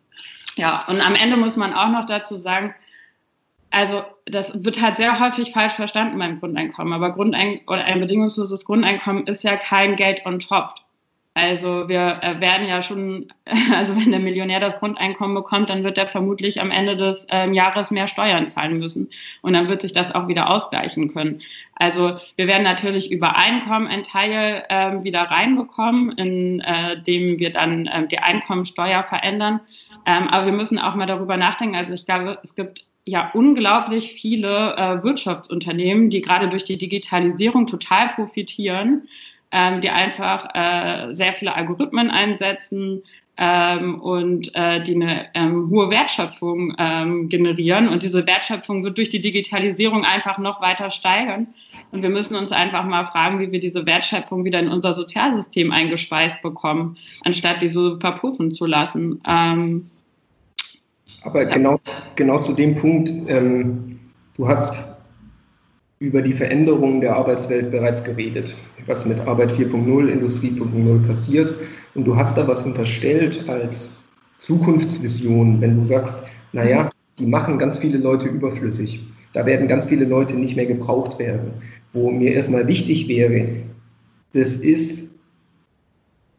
[0.56, 2.74] Ja, und am Ende muss man auch noch dazu sagen,
[3.72, 8.64] also das wird halt sehr häufig falsch verstanden beim Grundeinkommen, aber Grundein oder ein bedingungsloses
[8.64, 10.74] Grundeinkommen ist ja kein Geld on top.
[11.34, 13.28] Also wir äh, werden ja schon,
[13.74, 17.54] also wenn der Millionär das Grundeinkommen bekommt, dann wird er vermutlich am Ende des ähm,
[17.54, 19.08] Jahres mehr Steuern zahlen müssen.
[19.40, 21.40] Und dann wird sich das auch wieder ausgleichen können.
[21.76, 27.88] Also wir werden natürlich über Einkommen einen Teil ähm, wieder reinbekommen, indem äh, wir dann
[27.90, 29.60] ähm, die Einkommensteuer verändern.
[30.04, 31.76] Ähm, aber wir müssen auch mal darüber nachdenken.
[31.76, 37.66] Also ich glaube, es gibt ja unglaublich viele äh, Wirtschaftsunternehmen, die gerade durch die Digitalisierung
[37.66, 39.08] total profitieren
[39.52, 43.02] ähm, die einfach äh, sehr viele Algorithmen einsetzen
[43.36, 47.88] ähm, und äh, die eine ähm, hohe Wertschöpfung ähm, generieren.
[47.88, 51.48] Und diese Wertschöpfung wird durch die Digitalisierung einfach noch weiter steigern.
[51.92, 55.70] Und wir müssen uns einfach mal fragen, wie wir diese Wertschöpfung wieder in unser Sozialsystem
[55.70, 59.20] eingespeist bekommen, anstatt die so verpuffen zu lassen.
[61.24, 61.78] Aber genau,
[62.16, 63.98] genau zu dem Punkt, ähm,
[64.36, 64.92] du hast
[65.98, 68.56] über die Veränderungen der Arbeitswelt bereits geredet,
[68.86, 71.54] was mit Arbeit 4.0, Industrie 4.0 passiert.
[71.94, 73.90] Und du hast da was unterstellt als
[74.38, 79.06] Zukunftsvision, wenn du sagst, naja, die machen ganz viele Leute überflüssig.
[79.32, 81.52] Da werden ganz viele Leute nicht mehr gebraucht werden.
[81.92, 83.48] Wo mir erstmal wichtig wäre,
[84.32, 85.12] das ist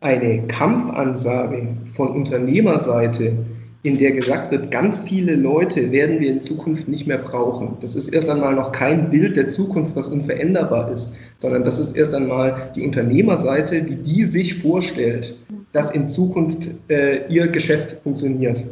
[0.01, 3.37] eine Kampfansage von Unternehmerseite,
[3.83, 7.75] in der gesagt wird, ganz viele Leute werden wir in Zukunft nicht mehr brauchen.
[7.81, 11.97] Das ist erst einmal noch kein Bild der Zukunft, was unveränderbar ist, sondern das ist
[11.97, 15.37] erst einmal die Unternehmerseite, wie die sich vorstellt,
[15.73, 18.63] dass in Zukunft äh, ihr Geschäft funktioniert.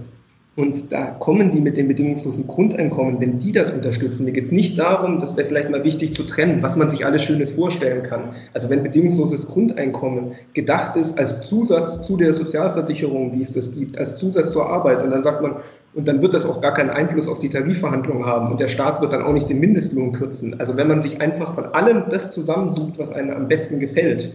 [0.57, 4.25] Und da kommen die mit dem bedingungslosen Grundeinkommen, wenn die das unterstützen.
[4.25, 7.05] Mir geht es nicht darum, das wäre vielleicht mal wichtig zu trennen, was man sich
[7.05, 8.33] alles Schönes vorstellen kann.
[8.53, 13.97] Also wenn bedingungsloses Grundeinkommen gedacht ist als Zusatz zu der Sozialversicherung, wie es das gibt,
[13.97, 15.55] als Zusatz zur Arbeit, und dann sagt man,
[15.93, 19.01] und dann wird das auch gar keinen Einfluss auf die Tarifverhandlungen haben und der Staat
[19.01, 20.59] wird dann auch nicht den Mindestlohn kürzen.
[20.59, 24.33] Also wenn man sich einfach von allem das zusammensucht, was einem am besten gefällt,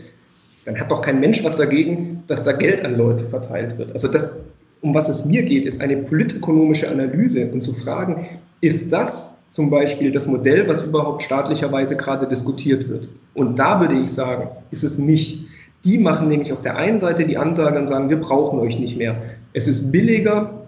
[0.65, 3.93] dann hat doch kein Mensch was dagegen, dass da Geld an Leute verteilt wird.
[3.93, 4.39] Also das,
[4.81, 8.27] um was es mir geht, ist eine politökonomische Analyse und zu fragen,
[8.61, 13.09] ist das zum Beispiel das Modell, was überhaupt staatlicherweise gerade diskutiert wird?
[13.35, 15.47] Und da würde ich sagen, ist es nicht.
[15.85, 18.97] Die machen nämlich auf der einen Seite die Ansage und sagen, wir brauchen euch nicht
[18.97, 19.17] mehr.
[19.53, 20.67] Es ist billiger,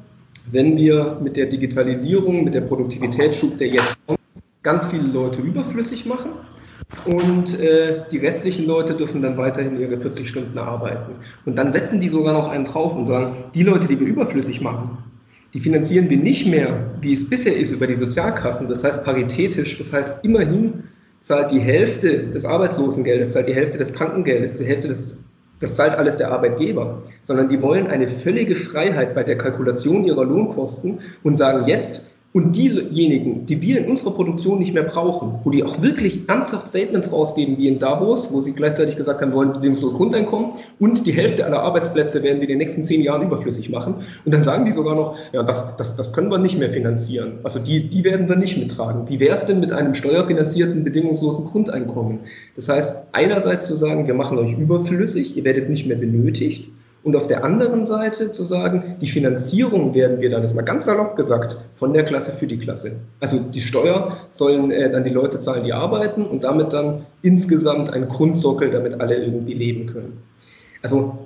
[0.50, 4.18] wenn wir mit der Digitalisierung, mit der Produktivitätsschub, der jetzt kommt,
[4.62, 6.30] ganz viele Leute überflüssig machen
[7.04, 11.12] und äh, die restlichen Leute dürfen dann weiterhin ihre 40 Stunden arbeiten.
[11.44, 14.60] Und dann setzen die sogar noch einen drauf und sagen, die Leute, die wir überflüssig
[14.60, 14.98] machen,
[15.54, 19.78] die finanzieren wir nicht mehr, wie es bisher ist, über die Sozialkassen, das heißt paritätisch,
[19.78, 20.84] das heißt immerhin
[21.20, 25.16] zahlt die Hälfte des Arbeitslosengeldes, zahlt die Hälfte des Krankengeldes, die Hälfte des,
[25.60, 30.24] das zahlt alles der Arbeitgeber, sondern die wollen eine völlige Freiheit bei der Kalkulation ihrer
[30.24, 35.50] Lohnkosten und sagen jetzt, und diejenigen, die wir in unserer Produktion nicht mehr brauchen, wo
[35.50, 39.52] die auch wirklich ernsthaft Statements rausgeben, wie in Davos, wo sie gleichzeitig gesagt haben, wollen
[39.52, 43.70] bedingungsloses Grundeinkommen und die Hälfte aller Arbeitsplätze werden wir in den nächsten zehn Jahren überflüssig
[43.70, 43.94] machen.
[44.24, 47.40] Und dann sagen die sogar noch, ja, das, das, das können wir nicht mehr finanzieren.
[47.42, 49.08] Also die, die werden wir nicht mittragen.
[49.08, 52.20] Wie wäre es denn mit einem steuerfinanzierten bedingungslosen Grundeinkommen?
[52.54, 56.70] Das heißt, einerseits zu sagen, wir machen euch überflüssig, ihr werdet nicht mehr benötigt
[57.08, 60.62] und auf der anderen Seite zu sagen, die Finanzierung werden wir dann, das ist mal
[60.62, 62.96] ganz salopp gesagt, von der Klasse für die Klasse.
[63.18, 67.94] Also die Steuer sollen äh, dann die Leute zahlen, die arbeiten und damit dann insgesamt
[67.94, 70.18] ein Grundsockel, damit alle irgendwie leben können.
[70.82, 71.16] Also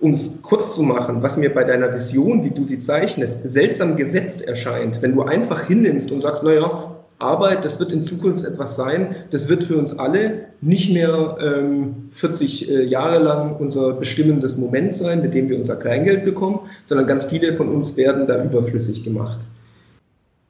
[0.00, 3.94] um es kurz zu machen, was mir bei deiner Vision, wie du sie zeichnest, seltsam
[3.94, 8.76] gesetzt erscheint, wenn du einfach hinnimmst und sagst, naja, Arbeit, das wird in Zukunft etwas
[8.76, 14.56] sein, das wird für uns alle nicht mehr ähm, 40 äh, Jahre lang unser bestimmendes
[14.56, 18.42] Moment sein, mit dem wir unser Kleingeld bekommen, sondern ganz viele von uns werden da
[18.42, 19.46] überflüssig gemacht.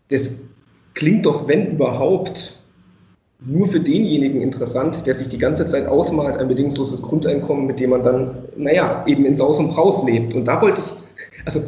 [0.09, 0.45] Das
[0.95, 2.57] klingt doch, wenn überhaupt,
[3.43, 7.91] nur für denjenigen interessant, der sich die ganze Zeit ausmalt, ein bedingungsloses Grundeinkommen, mit dem
[7.91, 10.35] man dann, naja, eben in Saus und Braus lebt.
[10.35, 10.93] Und da wollte ich
[11.45, 11.63] also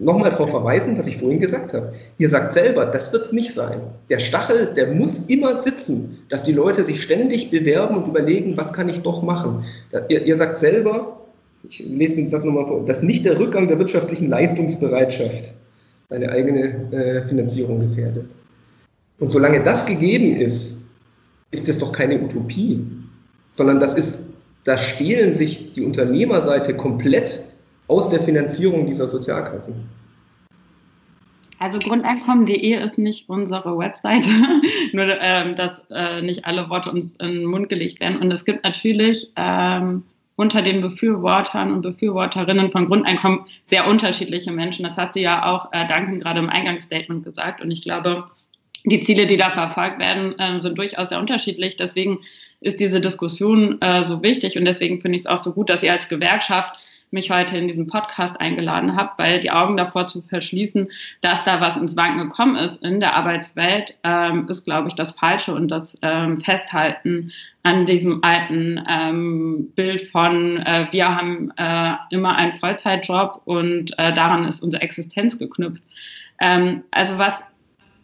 [0.00, 1.92] nochmal darauf verweisen, was ich vorhin gesagt habe.
[2.18, 3.80] Ihr sagt selber, das wird es nicht sein.
[4.08, 8.72] Der Stachel, der muss immer sitzen, dass die Leute sich ständig bewerben und überlegen, was
[8.72, 9.64] kann ich doch machen.
[10.08, 11.20] Ihr, ihr sagt selber,
[11.68, 15.52] ich lese den Satz nochmal vor, dass nicht der Rückgang der wirtschaftlichen Leistungsbereitschaft
[16.10, 18.26] eine eigene äh, Finanzierung gefährdet.
[19.18, 20.84] Und solange das gegeben ist,
[21.50, 22.84] ist es doch keine Utopie,
[23.52, 24.28] sondern das ist,
[24.64, 27.44] da stehlen sich die Unternehmerseite komplett
[27.94, 29.74] aus der Finanzierung dieser Sozialkassen?
[31.60, 34.28] Also Grundeinkommen.de ist nicht unsere Webseite,
[34.92, 38.18] nur ähm, dass äh, nicht alle Worte uns in den Mund gelegt werden.
[38.18, 40.02] Und es gibt natürlich ähm,
[40.36, 44.84] unter den Befürwortern und Befürworterinnen von Grundeinkommen sehr unterschiedliche Menschen.
[44.84, 47.62] Das hast du ja auch, äh, Duncan, gerade im Eingangsstatement gesagt.
[47.62, 48.24] Und ich glaube,
[48.84, 51.76] die Ziele, die da verfolgt werden, äh, sind durchaus sehr unterschiedlich.
[51.76, 52.18] Deswegen
[52.60, 55.82] ist diese Diskussion äh, so wichtig und deswegen finde ich es auch so gut, dass
[55.82, 56.76] ihr als Gewerkschaft
[57.14, 60.90] mich heute in diesen Podcast eingeladen habe, weil die Augen davor zu verschließen,
[61.22, 65.12] dass da was ins Wanken gekommen ist in der Arbeitswelt, ähm, ist, glaube ich, das
[65.12, 71.92] Falsche und das ähm, Festhalten an diesem alten ähm, Bild von, äh, wir haben äh,
[72.10, 75.82] immer einen Vollzeitjob und äh, daran ist unsere Existenz geknüpft.
[76.40, 77.42] Ähm, also was,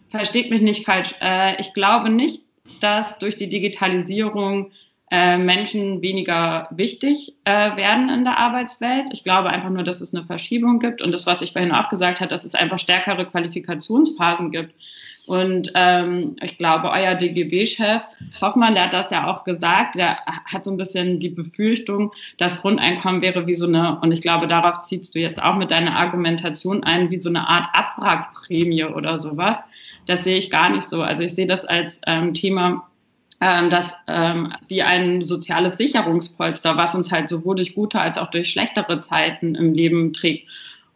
[0.09, 2.45] versteht mich nicht falsch, äh, ich glaube nicht,
[2.81, 4.71] dass durch die Digitalisierung
[5.11, 9.09] äh, Menschen weniger wichtig äh, werden in der Arbeitswelt.
[9.13, 11.89] Ich glaube einfach nur, dass es eine Verschiebung gibt und das, was ich vorhin auch
[11.89, 14.75] gesagt habe, dass es einfach stärkere Qualifikationsphasen gibt.
[15.27, 18.03] Und ähm, ich glaube, euer DGB-Chef
[18.41, 22.61] Hoffmann, der hat das ja auch gesagt, der hat so ein bisschen die Befürchtung, das
[22.61, 25.95] Grundeinkommen wäre wie so eine, und ich glaube, darauf ziehst du jetzt auch mit deiner
[25.95, 29.59] Argumentation ein, wie so eine Art Abwrackprämie oder sowas.
[30.07, 31.03] Das sehe ich gar nicht so.
[31.03, 32.90] Also ich sehe das als ähm, Thema,
[33.41, 38.31] ähm, das ähm, wie ein soziales Sicherungspolster, was uns halt sowohl durch gute als auch
[38.31, 40.47] durch schlechtere Zeiten im Leben trägt.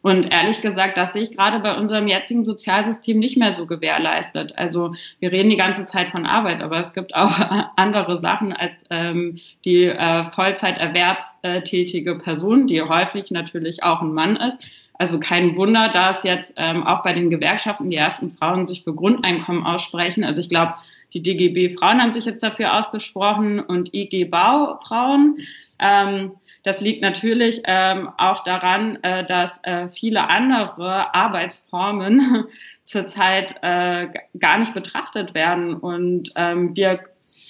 [0.02, 4.52] Und ehrlich gesagt, das sehe ich gerade bei unserem jetzigen Sozialsystem nicht mehr so gewährleistet.
[4.58, 7.32] Also wir reden die ganze Zeit von Arbeit, aber es gibt auch
[7.76, 14.58] andere Sachen als ähm, die äh, Vollzeiterwerbstätige Person, die häufig natürlich auch ein Mann ist.
[14.98, 18.94] Also kein Wunder, dass jetzt ähm, auch bei den Gewerkschaften die ersten Frauen sich für
[18.94, 20.22] Grundeinkommen aussprechen.
[20.22, 20.74] Also ich glaube,
[21.14, 25.38] die DGB Frauen haben sich jetzt dafür ausgesprochen und IG Bau Frauen.
[25.78, 26.32] Ähm,
[26.64, 32.46] das liegt natürlich ähm, auch daran, äh, dass äh, viele andere Arbeitsformen
[32.84, 37.00] zurzeit äh, gar nicht betrachtet werden und ähm, wir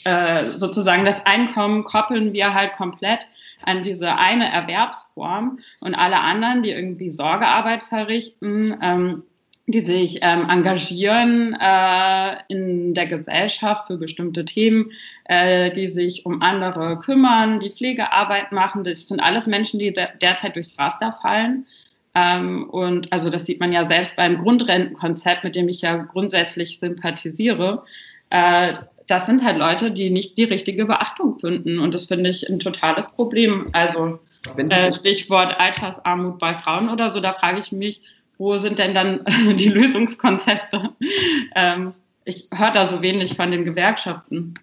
[0.04, 3.20] äh, sozusagen das Einkommen koppeln wir halt komplett
[3.62, 9.22] an diese eine Erwerbsform und alle anderen, die irgendwie Sorgearbeit verrichten, ähm,
[9.66, 14.90] die sich ähm, engagieren äh, in der Gesellschaft für bestimmte Themen,
[15.24, 18.84] äh, die sich um andere kümmern, die Pflegearbeit machen.
[18.84, 21.66] Das sind alles Menschen, die de derzeit durchs Raster fallen.
[22.14, 26.78] Ähm, und also das sieht man ja selbst beim Grundrentenkonzept, mit dem ich ja grundsätzlich
[26.78, 27.84] sympathisiere.
[28.28, 28.74] Äh,
[29.06, 31.78] das sind halt Leute, die nicht die richtige Beachtung finden.
[31.78, 33.68] Und das finde ich ein totales Problem.
[33.72, 34.20] Also
[34.56, 38.02] äh, Stichwort Altersarmut bei Frauen oder so, da frage ich mich,
[38.38, 39.24] wo sind denn dann
[39.56, 40.90] die Lösungskonzepte?
[41.54, 41.94] Ähm,
[42.24, 44.54] ich höre da so wenig von den Gewerkschaften.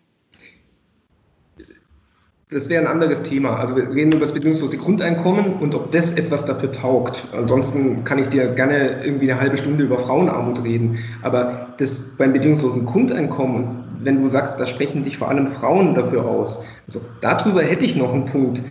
[2.50, 3.56] Das wäre ein anderes Thema.
[3.56, 7.24] Also wir reden über das bedingungslose Grundeinkommen und ob das etwas dafür taugt.
[7.32, 11.00] Ansonsten kann ich dir gerne irgendwie eine halbe Stunde über Frauenarmut reden.
[11.22, 16.26] Aber das beim bedingungslosen Grundeinkommen, wenn du sagst, da sprechen sich vor allem Frauen dafür
[16.26, 18.62] aus, also darüber hätte ich noch einen Punkt.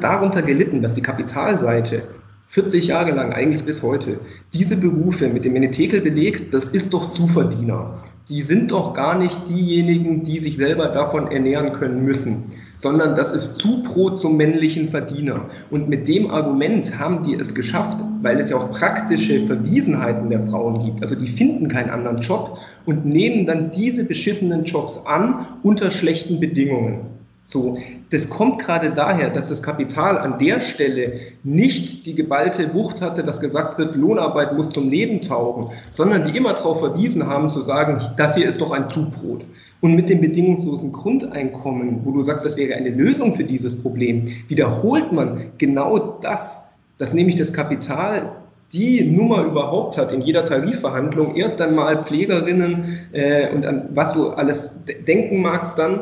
[0.00, 2.02] Darunter gelitten, dass die Kapitalseite
[2.48, 4.20] 40 Jahre lang, eigentlich bis heute,
[4.54, 7.98] diese Berufe mit dem Menetekel belegt, das ist doch Zuverdiener.
[8.28, 12.44] Die sind doch gar nicht diejenigen, die sich selber davon ernähren können müssen,
[12.78, 15.46] sondern das ist Zubrot zum männlichen Verdiener.
[15.70, 20.40] Und mit dem Argument haben die es geschafft, weil es ja auch praktische Verwiesenheiten der
[20.40, 21.02] Frauen gibt.
[21.02, 26.40] Also die finden keinen anderen Job und nehmen dann diese beschissenen Jobs an unter schlechten
[26.40, 27.15] Bedingungen.
[27.48, 27.78] So,
[28.10, 31.12] das kommt gerade daher, dass das Kapital an der Stelle
[31.44, 36.36] nicht die geballte Wucht hatte, dass gesagt wird, Lohnarbeit muss zum Leben taugen, sondern die
[36.36, 39.46] immer darauf verwiesen haben zu sagen, das hier ist doch ein Zubrot.
[39.80, 44.26] Und mit dem bedingungslosen Grundeinkommen, wo du sagst, das wäre eine Lösung für dieses Problem,
[44.48, 46.64] wiederholt man genau das,
[46.98, 48.32] dass nämlich das Kapital
[48.72, 54.30] die Nummer überhaupt hat in jeder Tarifverhandlung, erst einmal Pflegerinnen äh, und an was du
[54.30, 54.74] alles
[55.06, 56.00] denken magst dann,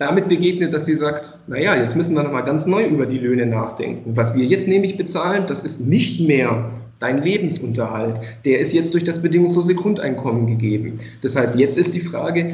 [0.00, 3.44] damit begegnet, dass sie sagt, naja, jetzt müssen wir nochmal ganz neu über die Löhne
[3.44, 4.16] nachdenken.
[4.16, 8.18] Was wir jetzt nämlich bezahlen, das ist nicht mehr dein Lebensunterhalt.
[8.46, 10.94] Der ist jetzt durch das bedingungslose Grundeinkommen gegeben.
[11.20, 12.50] Das heißt, jetzt ist die Frage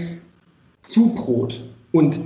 [0.82, 1.62] Zubrot.
[1.92, 2.18] Und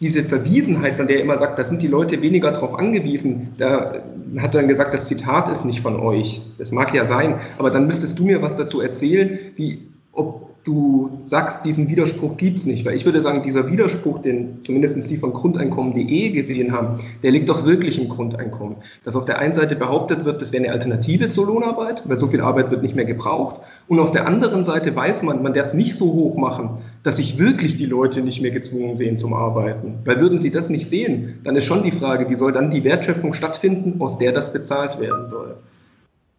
[0.00, 4.02] diese Verwiesenheit, von der er immer sagt, da sind die Leute weniger darauf angewiesen, da
[4.38, 6.40] hast du dann gesagt, das Zitat ist nicht von euch.
[6.56, 9.82] Das mag ja sein, aber dann müsstest du mir was dazu erzählen, wie,
[10.12, 12.84] ob du sagst, diesen Widerspruch gibt es nicht.
[12.84, 17.48] Weil ich würde sagen, dieser Widerspruch, den zumindest die von Grundeinkommen.de gesehen haben, der liegt
[17.48, 18.76] doch wirklich im Grundeinkommen.
[19.04, 22.26] Dass auf der einen Seite behauptet wird, das wäre eine Alternative zur Lohnarbeit, weil so
[22.26, 23.60] viel Arbeit wird nicht mehr gebraucht.
[23.88, 27.16] Und auf der anderen Seite weiß man, man darf es nicht so hoch machen, dass
[27.16, 29.98] sich wirklich die Leute nicht mehr gezwungen sehen zum Arbeiten.
[30.04, 32.84] Weil würden sie das nicht sehen, dann ist schon die Frage, wie soll dann die
[32.84, 35.56] Wertschöpfung stattfinden, aus der das bezahlt werden soll.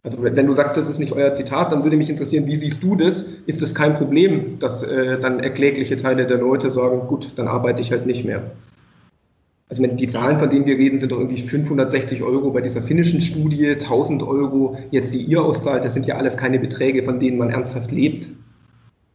[0.06, 2.84] Also wenn du sagst, das ist nicht euer Zitat, dann würde mich interessieren, wie siehst
[2.84, 3.22] du das?
[3.46, 7.82] Ist es kein Problem, dass äh, dann erklägliche Teile der Leute sagen, gut, dann arbeite
[7.82, 8.52] ich halt nicht mehr?
[9.70, 13.22] Also die Zahlen, von denen wir reden, sind doch irgendwie 560 Euro bei dieser finnischen
[13.22, 15.86] Studie, 1000 Euro jetzt, die ihr auszahlt.
[15.86, 18.28] Das sind ja alles keine Beträge, von denen man ernsthaft lebt.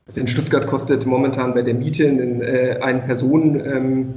[0.07, 4.15] Also in Stuttgart kostet momentan bei der Miete ein, äh, ein Personen, ähm,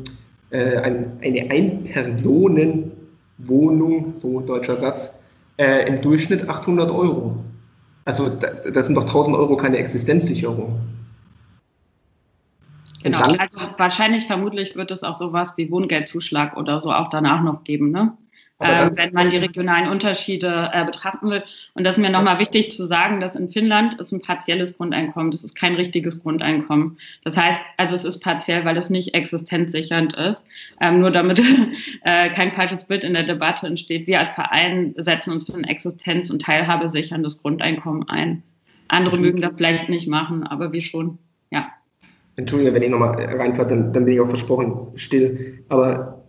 [0.51, 5.15] äh, ein, eine Ein-Personen-Wohnung, so deutscher Satz,
[5.61, 7.37] äh, im Durchschnitt 800 Euro.
[8.03, 10.79] Also das sind doch 1000 Euro keine Existenzsicherung.
[13.03, 17.63] Genau, also wahrscheinlich, vermutlich wird es auch sowas wie Wohngeldzuschlag oder so auch danach noch
[17.63, 18.13] geben, ne?
[18.61, 21.43] Äh, wenn man die regionalen Unterschiede äh, betrachten will.
[21.73, 25.31] Und das ist mir nochmal wichtig zu sagen, dass in Finnland ist ein partielles Grundeinkommen,
[25.31, 26.97] das ist kein richtiges Grundeinkommen.
[27.23, 30.45] Das heißt, also es ist partiell, weil es nicht existenzsichernd ist.
[30.79, 31.39] Ähm, nur damit
[32.03, 34.07] äh, kein falsches Bild in der Debatte entsteht.
[34.07, 38.43] Wir als Verein setzen uns für ein existenz- und teilhabesicherndes Grundeinkommen ein.
[38.87, 41.17] Andere mögen das vielleicht nicht machen, aber wir schon,
[41.49, 41.69] ja.
[42.35, 45.63] Entschuldige, wenn ich nochmal reinfahre, dann, dann bin ich auch versprochen still.
[45.69, 46.20] Aber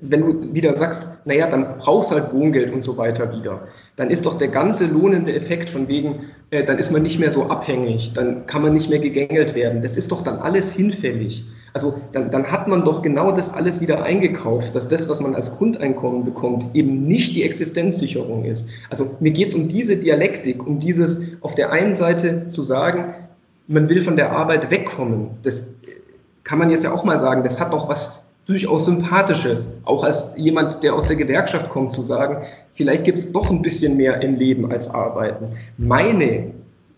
[0.00, 3.60] wenn du wieder sagst, naja, dann brauchst halt Wohngeld und so weiter wieder,
[3.96, 7.32] dann ist doch der ganze lohnende Effekt von wegen, äh, dann ist man nicht mehr
[7.32, 9.82] so abhängig, dann kann man nicht mehr gegängelt werden.
[9.82, 11.44] Das ist doch dann alles hinfällig.
[11.72, 15.34] Also dann, dann hat man doch genau das alles wieder eingekauft, dass das, was man
[15.34, 18.70] als Grundeinkommen bekommt, eben nicht die Existenzsicherung ist.
[18.90, 23.14] Also mir geht es um diese Dialektik, um dieses auf der einen Seite zu sagen,
[23.68, 25.28] man will von der Arbeit wegkommen.
[25.42, 25.66] Das
[26.42, 30.34] kann man jetzt ja auch mal sagen, das hat doch was durchaus Sympathisches, auch als
[30.36, 32.38] jemand, der aus der Gewerkschaft kommt, zu sagen,
[32.72, 35.52] vielleicht gibt es doch ein bisschen mehr im Leben als Arbeiten.
[35.78, 36.50] Meine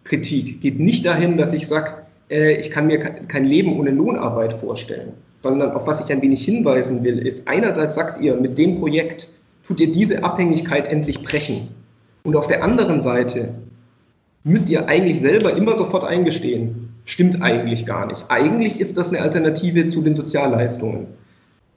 [0.05, 1.91] Kritik geht nicht dahin, dass ich sage,
[2.31, 5.13] äh, ich kann mir kein Leben ohne Lohnarbeit vorstellen,
[5.43, 9.29] sondern auf was ich ein wenig hinweisen will, ist, einerseits sagt ihr, mit dem Projekt
[9.67, 11.69] tut ihr diese Abhängigkeit endlich brechen.
[12.23, 13.51] Und auf der anderen Seite
[14.43, 18.25] müsst ihr eigentlich selber immer sofort eingestehen, stimmt eigentlich gar nicht.
[18.31, 21.09] Eigentlich ist das eine Alternative zu den Sozialleistungen.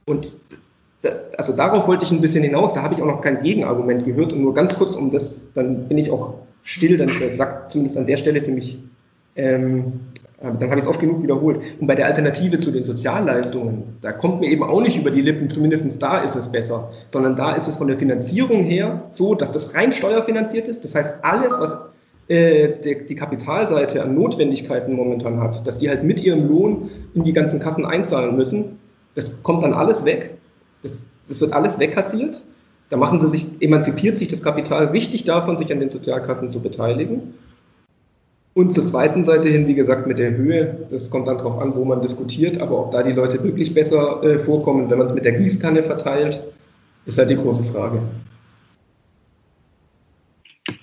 [0.08, 0.28] Und
[1.36, 4.32] also darauf wollte ich ein bisschen hinaus, da habe ich auch noch kein Gegenargument gehört
[4.32, 8.06] und nur ganz kurz um das, dann bin ich auch still, dann sagt zumindest an
[8.06, 8.78] der Stelle für mich,
[9.34, 9.92] ähm,
[10.40, 11.60] dann habe ich es oft genug wiederholt.
[11.80, 15.22] Und bei der Alternative zu den Sozialleistungen, da kommt mir eben auch nicht über die
[15.22, 19.34] Lippen, zumindest da ist es besser, sondern da ist es von der Finanzierung her so,
[19.34, 20.84] dass das rein steuerfinanziert ist.
[20.84, 21.76] Das heißt, alles, was
[22.28, 22.68] äh,
[23.08, 27.58] die Kapitalseite an Notwendigkeiten momentan hat, dass die halt mit ihrem Lohn in die ganzen
[27.58, 28.78] Kassen einzahlen müssen,
[29.16, 30.36] das kommt dann alles weg.
[30.84, 32.42] Das, das wird alles wegkassiert.
[32.90, 36.60] Da machen sie sich, emanzipiert sich das Kapital wichtig davon, sich an den Sozialkassen zu
[36.60, 37.34] beteiligen.
[38.54, 41.74] Und zur zweiten Seite hin, wie gesagt, mit der Höhe, das kommt dann darauf an,
[41.74, 45.14] wo man diskutiert, aber ob da die Leute wirklich besser äh, vorkommen, wenn man es
[45.14, 46.42] mit der Gießkanne verteilt,
[47.04, 48.00] ist halt die große Frage.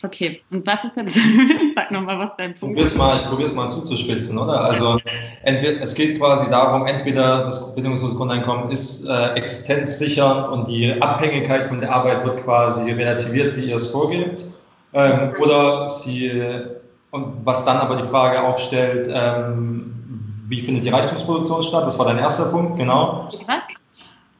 [0.06, 1.16] Okay, und was ist jetzt,
[1.76, 2.98] sag nochmal, was dein Punkt ist.
[2.98, 4.60] Mal, ich probiere es mal zuzuspitzen, oder?
[4.60, 4.98] Also
[5.44, 11.64] entweder, es geht quasi darum, entweder das bedingungslose Grundeinkommen ist äh, existenzsichernd und die Abhängigkeit
[11.66, 14.44] von der Arbeit wird quasi relativiert, wie ihr es vorgebt,
[14.94, 16.44] ähm, oder sie,
[17.12, 19.94] und was dann aber die Frage aufstellt, ähm,
[20.48, 21.86] wie findet die Reichtumsproduktion statt?
[21.86, 23.30] Das war dein erster Punkt, genau.
[23.48, 23.64] Was?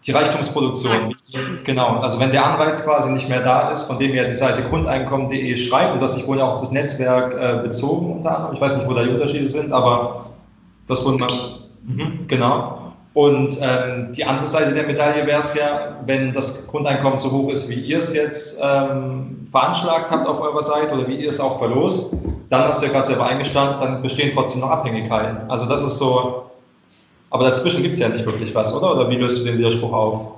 [0.06, 1.16] Die Reichtumsproduktion,
[1.64, 2.00] genau.
[2.00, 5.56] Also wenn der Anreiz quasi nicht mehr da ist, von dem ja die Seite grundeinkommen.de
[5.56, 8.54] schreibt und das sich wohl ja auch auf das Netzwerk äh, bezogen unter anderem.
[8.54, 10.26] Ich weiß nicht, wo da die Unterschiede sind, aber
[10.90, 11.32] das wurde man,
[11.84, 12.80] mhm, genau.
[13.14, 17.50] Und ähm, die andere Seite der Medaille wäre es ja, wenn das Grundeinkommen so hoch
[17.52, 21.40] ist, wie ihr es jetzt ähm, veranschlagt habt auf eurer Seite oder wie ihr es
[21.40, 22.16] auch verlost,
[22.50, 25.50] dann hast du ja gerade selber eingestanden, dann bestehen trotzdem noch Abhängigkeiten.
[25.50, 26.46] Also das ist so
[27.34, 28.94] aber dazwischen gibt es ja nicht wirklich was, oder?
[28.94, 30.36] Oder wie löst du den Widerspruch auf?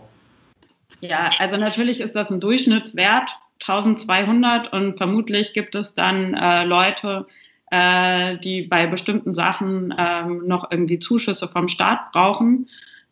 [1.01, 3.31] Ja, also natürlich ist das ein Durchschnittswert,
[3.61, 7.27] 1200 und vermutlich gibt es dann äh, Leute,
[7.69, 12.69] äh, die bei bestimmten Sachen ähm, noch irgendwie Zuschüsse vom Staat brauchen.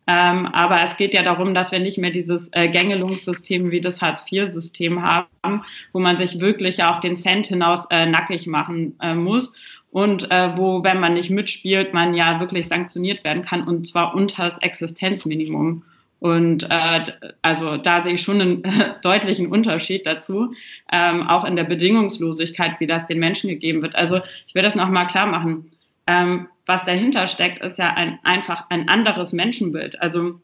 [0.07, 4.01] Ähm, aber es geht ja darum, dass wir nicht mehr dieses äh, Gängelungssystem wie das
[4.01, 9.53] Hartz-IV-System haben, wo man sich wirklich auf den Cent hinaus äh, nackig machen äh, muss
[9.93, 14.15] und äh, wo, wenn man nicht mitspielt, man ja wirklich sanktioniert werden kann und zwar
[14.15, 15.83] unter das Existenzminimum.
[16.19, 17.05] Und äh,
[17.43, 18.63] also da sehe ich schon einen
[19.03, 20.55] deutlichen Unterschied dazu,
[20.91, 23.95] ähm, auch in der Bedingungslosigkeit, wie das den Menschen gegeben wird.
[23.95, 25.71] Also ich will das nochmal klar machen.
[26.07, 30.01] Ähm, was dahinter steckt, ist ja ein, einfach ein anderes Menschenbild.
[30.01, 30.39] Also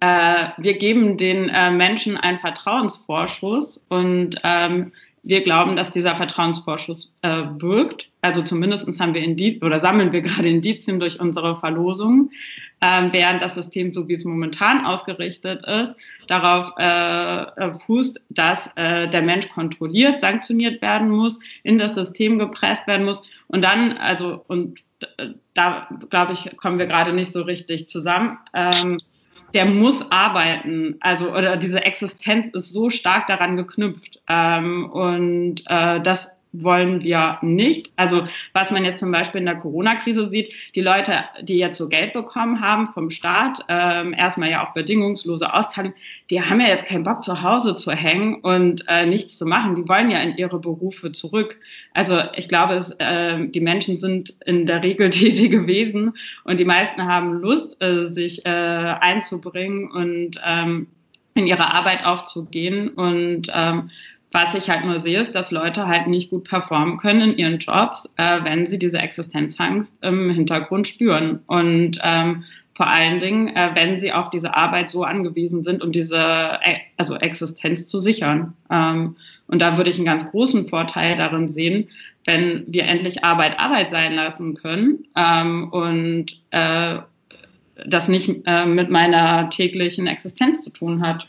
[0.00, 4.92] äh, wir geben den äh, Menschen einen Vertrauensvorschuss und ähm,
[5.24, 8.10] wir glauben, dass dieser Vertrauensvorschuss äh, wirkt.
[8.22, 12.30] Also zumindest haben wir Indiz oder sammeln wir gerade Indizien durch unsere Verlosung,
[12.80, 15.94] äh, während das System, so wie es momentan ausgerichtet ist,
[16.26, 22.38] darauf äh, äh, fußt, dass äh, der Mensch kontrolliert, sanktioniert werden muss, in das System
[22.38, 24.80] gepresst werden muss und dann, also und
[25.18, 28.38] äh, da glaube ich, kommen wir gerade nicht so richtig zusammen.
[28.54, 28.98] Ähm,
[29.54, 30.96] der muss arbeiten.
[31.00, 34.20] Also, oder diese Existenz ist so stark daran geknüpft.
[34.28, 37.90] Ähm, und äh, das wollen wir nicht.
[37.96, 41.88] Also was man jetzt zum Beispiel in der Corona-Krise sieht, die Leute, die jetzt so
[41.88, 45.94] Geld bekommen haben vom Staat, ähm, erstmal ja auch bedingungslose Auszahlung,
[46.30, 49.74] die haben ja jetzt keinen Bock zu Hause zu hängen und äh, nichts zu machen.
[49.74, 51.58] Die wollen ja in ihre Berufe zurück.
[51.94, 56.12] Also ich glaube, es, äh, die Menschen sind in der Regel tätige Wesen
[56.44, 60.86] und die meisten haben Lust, äh, sich äh, einzubringen und ähm,
[61.34, 63.90] in ihre Arbeit aufzugehen und ähm,
[64.32, 67.58] was ich halt nur sehe, ist, dass Leute halt nicht gut performen können in ihren
[67.58, 71.40] Jobs, äh, wenn sie diese Existenzangst im Hintergrund spüren.
[71.46, 75.92] Und ähm, vor allen Dingen, äh, wenn sie auf diese Arbeit so angewiesen sind, um
[75.92, 78.54] diese äh, also Existenz zu sichern.
[78.70, 79.16] Ähm,
[79.48, 81.88] und da würde ich einen ganz großen Vorteil darin sehen,
[82.24, 86.98] wenn wir endlich Arbeit Arbeit sein lassen können ähm, und äh,
[87.86, 91.28] das nicht äh, mit meiner täglichen Existenz zu tun hat.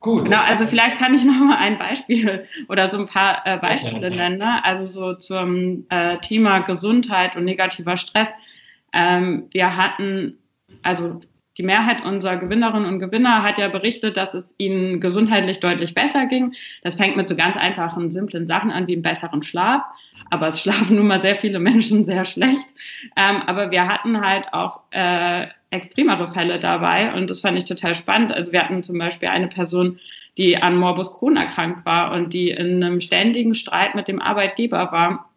[0.00, 0.24] Gut.
[0.24, 4.06] Genau, also vielleicht kann ich noch mal ein Beispiel oder so ein paar äh, Beispiele
[4.06, 4.16] okay.
[4.16, 4.38] nennen.
[4.38, 4.64] Ne?
[4.64, 8.32] Also so zum äh, Thema Gesundheit und negativer Stress.
[8.94, 10.38] Ähm, wir hatten,
[10.82, 11.20] also
[11.58, 16.24] die Mehrheit unserer Gewinnerinnen und Gewinner hat ja berichtet, dass es ihnen gesundheitlich deutlich besser
[16.24, 16.54] ging.
[16.82, 19.82] Das fängt mit so ganz einfachen, simplen Sachen an wie einem besseren Schlaf.
[20.30, 22.68] Aber es schlafen nun mal sehr viele Menschen sehr schlecht.
[23.16, 27.94] Ähm, aber wir hatten halt auch äh, extremere Fälle dabei und das fand ich total
[27.94, 28.32] spannend.
[28.32, 29.98] Also wir hatten zum Beispiel eine Person,
[30.36, 34.90] die an Morbus Crohn erkrankt war und die in einem ständigen Streit mit dem Arbeitgeber
[34.92, 35.30] war.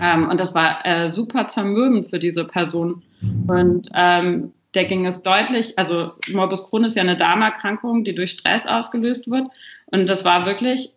[0.00, 3.02] Ähm, und das war äh, super zermürbend für diese Person.
[3.46, 8.32] Und ähm, der ging es deutlich, also Morbus Crohn ist ja eine Darmerkrankung, die durch
[8.32, 9.48] Stress ausgelöst wird.
[9.86, 10.90] Und das war wirklich,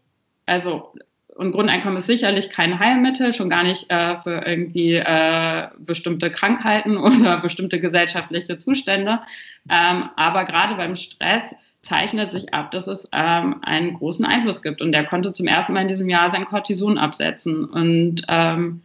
[0.46, 0.94] also
[1.42, 6.98] und Grundeinkommen ist sicherlich kein Heilmittel, schon gar nicht äh, für irgendwie äh, bestimmte Krankheiten
[6.98, 9.20] oder bestimmte gesellschaftliche Zustände.
[9.68, 14.84] Ähm, aber gerade beim Stress zeichnet sich ab, dass es ähm, einen großen Einfluss gibt.
[14.84, 17.66] Und der konnte zum ersten Mal in diesem Jahr sein Cortison absetzen.
[17.66, 18.84] Und ähm,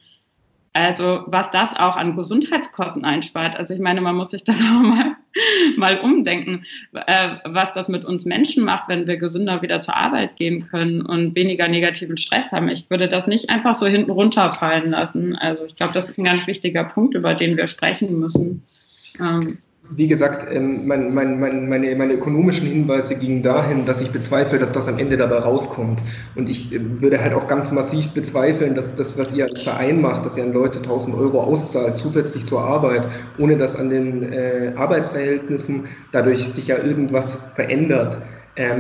[0.77, 3.57] also was das auch an Gesundheitskosten einspart.
[3.57, 5.17] Also ich meine, man muss sich das auch mal,
[5.77, 6.65] mal umdenken,
[7.07, 11.01] äh, was das mit uns Menschen macht, wenn wir gesünder wieder zur Arbeit gehen können
[11.01, 12.69] und weniger negativen Stress haben.
[12.69, 15.35] Ich würde das nicht einfach so hinten runterfallen lassen.
[15.37, 18.63] Also ich glaube, das ist ein ganz wichtiger Punkt, über den wir sprechen müssen.
[19.19, 19.59] Ähm,
[19.91, 24.59] wie gesagt, ähm, mein, mein, mein, meine, meine ökonomischen Hinweise gingen dahin, dass ich bezweifle,
[24.59, 26.01] dass das am Ende dabei rauskommt.
[26.35, 30.01] Und ich äh, würde halt auch ganz massiv bezweifeln, dass das, was ihr als Verein
[30.01, 33.07] macht, dass ihr an Leute 1000 Euro auszahlt, zusätzlich zur Arbeit,
[33.39, 38.19] ohne dass an den äh, Arbeitsverhältnissen dadurch sich ja irgendwas verändert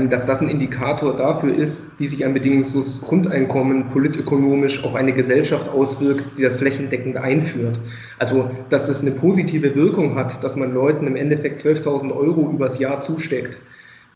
[0.08, 5.68] dass das ein Indikator dafür ist, wie sich ein bedingungsloses Grundeinkommen politökonomisch auf eine Gesellschaft
[5.68, 7.78] auswirkt, die das flächendeckend einführt.
[8.18, 12.78] Also, dass es eine positive Wirkung hat, dass man Leuten im Endeffekt 12.000 Euro übers
[12.78, 13.58] Jahr zusteckt.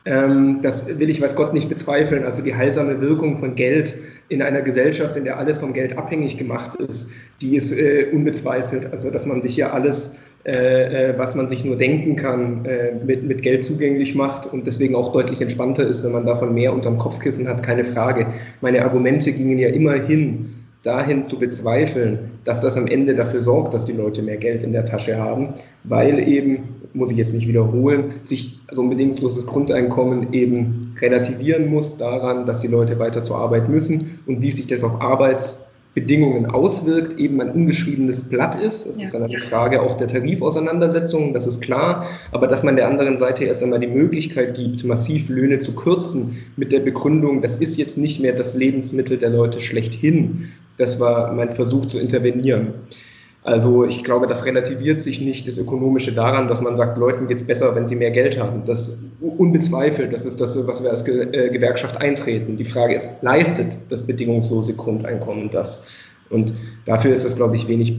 [0.06, 2.24] Ähm, das will ich, weiß Gott, nicht bezweifeln.
[2.24, 3.94] Also die heilsame Wirkung von Geld
[4.30, 8.90] in einer Gesellschaft, in der alles vom Geld abhängig gemacht ist, die ist äh, unbezweifelt.
[8.92, 12.92] Also, dass man sich hier alles äh, äh, was man sich nur denken kann, äh,
[13.04, 16.72] mit, mit Geld zugänglich macht und deswegen auch deutlich entspannter ist, wenn man davon mehr
[16.72, 18.26] unterm Kopfkissen hat, keine Frage.
[18.62, 23.84] Meine Argumente gingen ja immerhin dahin zu bezweifeln, dass das am Ende dafür sorgt, dass
[23.84, 25.50] die Leute mehr Geld in der Tasche haben,
[25.84, 31.98] weil eben, muss ich jetzt nicht wiederholen, sich so ein bedingungsloses Grundeinkommen eben relativieren muss
[31.98, 36.46] daran, dass die Leute weiter zur Arbeit müssen und wie sich das auf Arbeits- Bedingungen
[36.46, 38.86] auswirkt, eben ein ungeschriebenes Blatt ist.
[38.86, 39.04] Das ja.
[39.06, 42.06] ist dann eine Frage auch der Tarifauseinandersetzung, das ist klar.
[42.30, 46.36] Aber dass man der anderen Seite erst einmal die Möglichkeit gibt, massiv Löhne zu kürzen,
[46.56, 50.48] mit der Begründung, das ist jetzt nicht mehr das Lebensmittel der Leute schlechthin.
[50.78, 52.74] Das war mein Versuch zu intervenieren.
[53.42, 57.38] Also ich glaube, das relativiert sich nicht das Ökonomische daran, dass man sagt, Leuten geht
[57.38, 58.64] es besser, wenn sie mehr Geld haben.
[58.66, 62.58] Das unbezweifelt, das ist das, was wir als äh, Gewerkschaft eintreten.
[62.58, 65.90] Die Frage ist, leistet das bedingungslose Grundeinkommen das?
[66.28, 66.52] Und
[66.84, 67.98] dafür ist es, glaube ich, wenig,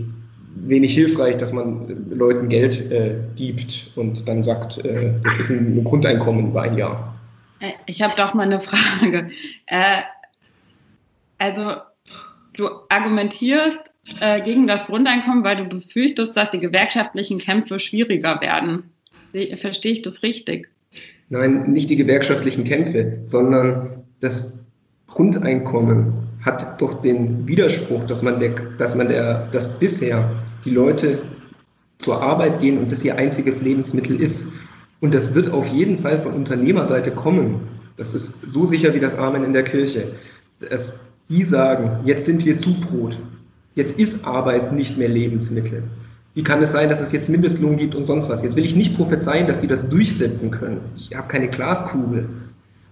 [0.55, 5.83] wenig hilfreich, dass man Leuten Geld äh, gibt und dann sagt, äh, das ist ein
[5.83, 7.15] Grundeinkommen über ein Jahr.
[7.61, 9.31] Äh, ich habe doch mal eine Frage.
[9.65, 10.01] Äh,
[11.39, 11.77] also
[12.53, 18.83] du argumentierst äh, gegen das Grundeinkommen, weil du befürchtest, dass die gewerkschaftlichen Kämpfe schwieriger werden.
[19.55, 20.67] Verstehe ich das richtig?
[21.29, 24.65] Nein, nicht die gewerkschaftlichen Kämpfe, sondern das
[25.07, 30.29] Grundeinkommen hat doch den Widerspruch, dass man, der, dass man der, dass bisher
[30.65, 31.19] die Leute
[31.99, 34.51] zur Arbeit gehen und das ihr einziges Lebensmittel ist.
[34.99, 37.61] Und das wird auf jeden Fall von Unternehmerseite kommen.
[37.97, 40.11] Das ist so sicher wie das Amen in der Kirche.
[40.59, 40.99] Dass
[41.29, 43.17] die sagen, jetzt sind wir zu Brot.
[43.75, 45.83] Jetzt ist Arbeit nicht mehr Lebensmittel.
[46.33, 48.43] Wie kann es sein, dass es jetzt Mindestlohn gibt und sonst was?
[48.43, 50.79] Jetzt will ich nicht prophezeien, dass die das durchsetzen können.
[50.95, 52.29] Ich habe keine Glaskugel.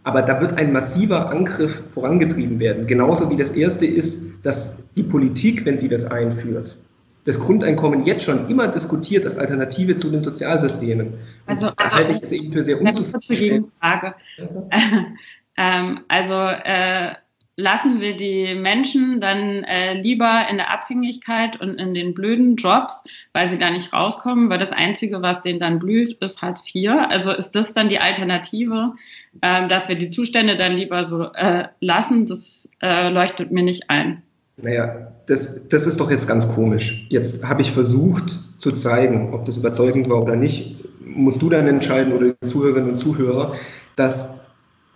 [0.04, 2.88] Aber da wird ein massiver Angriff vorangetrieben werden.
[2.88, 6.78] Genauso wie das erste ist, dass die Politik, wenn sie das einführt,
[7.26, 11.14] das Grundeinkommen jetzt schon immer diskutiert als Alternative zu den Sozialsystemen.
[11.46, 13.72] Also, das also, halte ich eben für sehr unzufrieden.
[13.80, 14.16] Frage.
[15.58, 17.14] ähm, also äh,
[17.60, 23.04] lassen wir die Menschen dann äh, lieber in der Abhängigkeit und in den blöden Jobs,
[23.34, 26.92] weil sie da nicht rauskommen, weil das Einzige, was denen dann blüht, ist Hartz IV.
[27.10, 28.94] Also ist das dann die Alternative,
[29.42, 32.26] äh, dass wir die Zustände dann lieber so äh, lassen?
[32.26, 34.24] Das äh, leuchtet mir nicht ein.
[34.56, 37.06] Naja, das, das ist doch jetzt ganz komisch.
[37.10, 40.78] Jetzt habe ich versucht zu zeigen, ob das überzeugend war oder nicht.
[41.06, 43.54] Musst du dann entscheiden oder die Zuhörerinnen und Zuhörer,
[43.96, 44.39] dass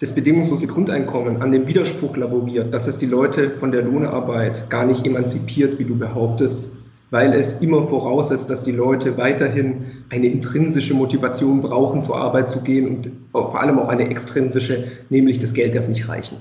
[0.03, 4.85] das bedingungslose Grundeinkommen an dem Widerspruch laboriert, dass es die Leute von der Lohnarbeit gar
[4.85, 6.67] nicht emanzipiert, wie du behauptest,
[7.09, 12.59] weil es immer voraussetzt, dass die Leute weiterhin eine intrinsische Motivation brauchen, zur Arbeit zu
[12.59, 16.35] gehen und vor allem auch eine extrinsische, nämlich das Geld darf nicht reichen.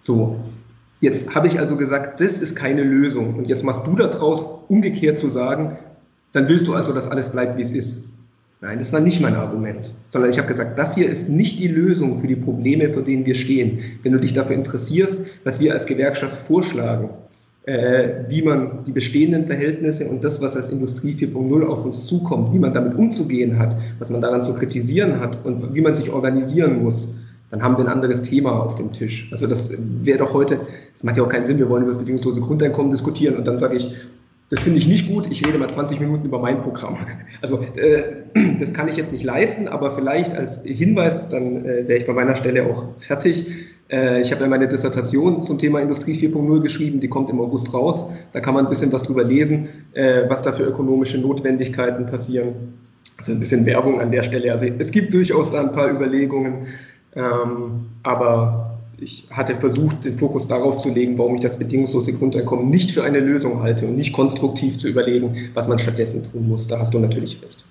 [0.00, 0.36] So,
[1.02, 5.18] jetzt habe ich also gesagt, das ist keine Lösung und jetzt machst du daraus, umgekehrt
[5.18, 5.76] zu sagen,
[6.32, 8.08] dann willst du also, dass alles bleibt, wie es ist.
[8.66, 11.68] Nein, das war nicht mein Argument, sondern ich habe gesagt, das hier ist nicht die
[11.68, 13.78] Lösung für die Probleme, vor denen wir stehen.
[14.02, 17.10] Wenn du dich dafür interessierst, was wir als Gewerkschaft vorschlagen,
[17.66, 22.52] äh, wie man die bestehenden Verhältnisse und das, was als Industrie 4.0 auf uns zukommt,
[22.52, 26.10] wie man damit umzugehen hat, was man daran zu kritisieren hat und wie man sich
[26.10, 27.08] organisieren muss,
[27.52, 29.28] dann haben wir ein anderes Thema auf dem Tisch.
[29.30, 29.70] Also das
[30.02, 30.58] wäre doch heute,
[30.92, 33.58] das macht ja auch keinen Sinn, wir wollen über das bedingungslose Grundeinkommen diskutieren und dann
[33.58, 33.92] sage ich,
[34.48, 35.26] das finde ich nicht gut.
[35.30, 36.98] Ich rede mal 20 Minuten über mein Programm.
[37.42, 38.02] Also äh,
[38.60, 42.14] das kann ich jetzt nicht leisten, aber vielleicht als Hinweis, dann äh, wäre ich von
[42.14, 43.46] meiner Stelle auch fertig.
[43.90, 47.74] Äh, ich habe ja meine Dissertation zum Thema Industrie 4.0 geschrieben, die kommt im August
[47.74, 48.04] raus.
[48.32, 52.54] Da kann man ein bisschen was drüber lesen, äh, was da für ökonomische Notwendigkeiten passieren.
[53.18, 54.52] Also ein bisschen Werbung an der Stelle.
[54.52, 56.66] Also es gibt durchaus da ein paar Überlegungen,
[57.14, 62.70] ähm, aber ich hatte versucht, den Fokus darauf zu legen, warum ich das bedingungslose Grundeinkommen
[62.70, 66.66] nicht für eine Lösung halte und nicht konstruktiv zu überlegen, was man stattdessen tun muss.
[66.66, 67.64] Da hast du natürlich recht.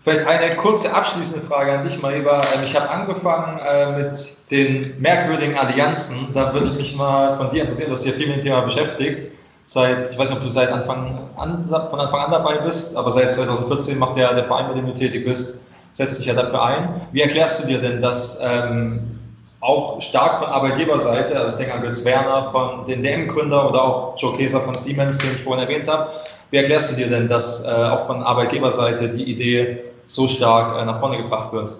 [0.00, 2.42] Vielleicht eine kurze abschließende Frage an dich, Mariba.
[2.54, 6.26] Ähm, ich habe angefangen äh, mit den merkwürdigen Allianzen.
[6.34, 9.26] Da würde ich mich mal von dir interessieren, dass ja viel mit dem Thema beschäftigt.
[9.64, 13.12] seit, ich weiß nicht, ob du seit Anfang an, von Anfang an dabei bist, aber
[13.12, 16.64] seit 2014 macht der, der Verein, mit dem du tätig bist, setzt sich ja dafür
[16.64, 17.02] ein.
[17.12, 19.20] Wie erklärst du dir denn, dass ähm,
[19.62, 24.18] auch stark von Arbeitgeberseite, also ich denke an Götz Werner von den DM-Gründer oder auch
[24.18, 26.10] Joe Keser von Siemens, den ich vorhin erwähnt habe,
[26.50, 30.84] wie erklärst du dir denn, dass äh, auch von Arbeitgeberseite die Idee so stark äh,
[30.84, 31.74] nach vorne gebracht wird?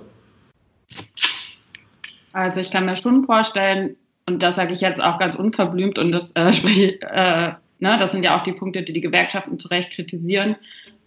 [2.32, 6.12] Also ich kann mir schon vorstellen, und das sage ich jetzt auch ganz unverblümt, und
[6.12, 9.66] das, äh, sprich, äh, ne, das sind ja auch die Punkte, die die Gewerkschaften zu
[9.68, 10.54] Recht kritisieren,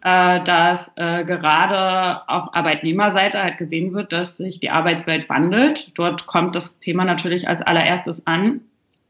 [0.01, 5.91] dass äh, gerade auf Arbeitnehmerseite halt gesehen wird, dass sich die Arbeitswelt wandelt.
[5.95, 8.61] Dort kommt das Thema natürlich als allererstes an.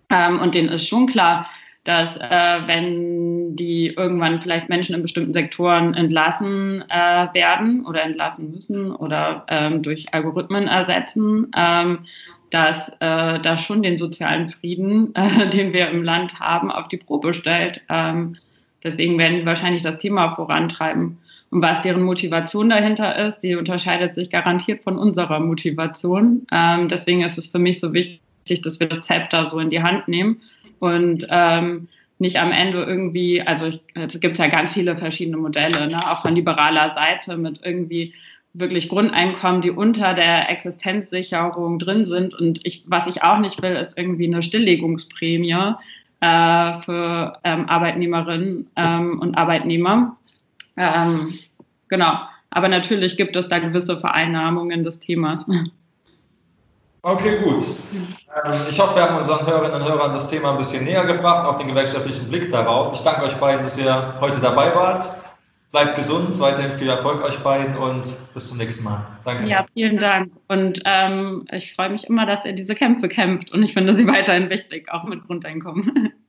[0.10, 1.48] Ähm, und denen ist schon klar,
[1.86, 8.52] dass äh, wenn die irgendwann vielleicht Menschen in bestimmten Sektoren entlassen äh, werden oder entlassen
[8.52, 12.00] müssen oder ähm, durch Algorithmen ersetzen, ähm,
[12.50, 16.98] dass äh, das schon den sozialen Frieden, äh, den wir im Land haben, auf die
[16.98, 17.82] Probe stellt.
[17.90, 18.38] Ähm,
[18.86, 21.18] deswegen werden die wahrscheinlich das Thema vorantreiben.
[21.50, 26.48] Und was deren Motivation dahinter ist, die unterscheidet sich garantiert von unserer Motivation.
[26.52, 29.82] Ähm, deswegen ist es für mich so wichtig, dass wir das Zepter so in die
[29.82, 30.42] Hand nehmen
[30.80, 31.88] und ähm,
[32.20, 36.36] nicht am Ende irgendwie, also es gibt ja ganz viele verschiedene Modelle, ne, auch von
[36.36, 38.14] liberaler Seite mit irgendwie
[38.54, 42.34] wirklich Grundeinkommen, die unter der Existenzsicherung drin sind.
[42.34, 45.76] Und ich, was ich auch nicht will, ist irgendwie eine Stilllegungsprämie
[46.22, 50.16] äh, für ähm, Arbeitnehmerinnen ähm, und Arbeitnehmer.
[50.78, 51.34] Ähm,
[51.90, 52.14] genau.
[52.52, 55.46] Aber natürlich gibt es da gewisse Vereinnahmungen des Themas.
[57.02, 57.64] Okay, gut.
[58.46, 61.46] Ähm, ich hoffe, wir haben unseren Hörerinnen und Hörern das Thema ein bisschen näher gebracht,
[61.46, 62.94] auch den gewerkschaftlichen Blick darauf.
[62.96, 65.06] Ich danke euch beiden, dass ihr heute dabei wart.
[65.76, 68.04] Bleibt gesund, weiterhin viel Erfolg euch beiden und
[68.34, 69.06] bis zum nächsten Mal.
[69.26, 69.46] Danke.
[69.46, 70.32] Ja, vielen Dank.
[70.48, 74.08] Und ähm, ich freue mich immer, dass ihr diese Kämpfe kämpft und ich finde sie
[74.08, 76.14] weiterhin wichtig, auch mit Grundeinkommen.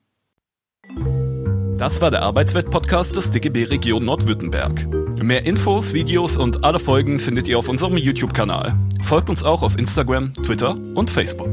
[1.79, 4.89] Das war der Arbeitswelt-Podcast des DGB Region Nordwürttemberg.
[5.23, 8.75] Mehr Infos, Videos und alle Folgen findet ihr auf unserem YouTube-Kanal.
[9.03, 11.51] Folgt uns auch auf Instagram, Twitter und Facebook.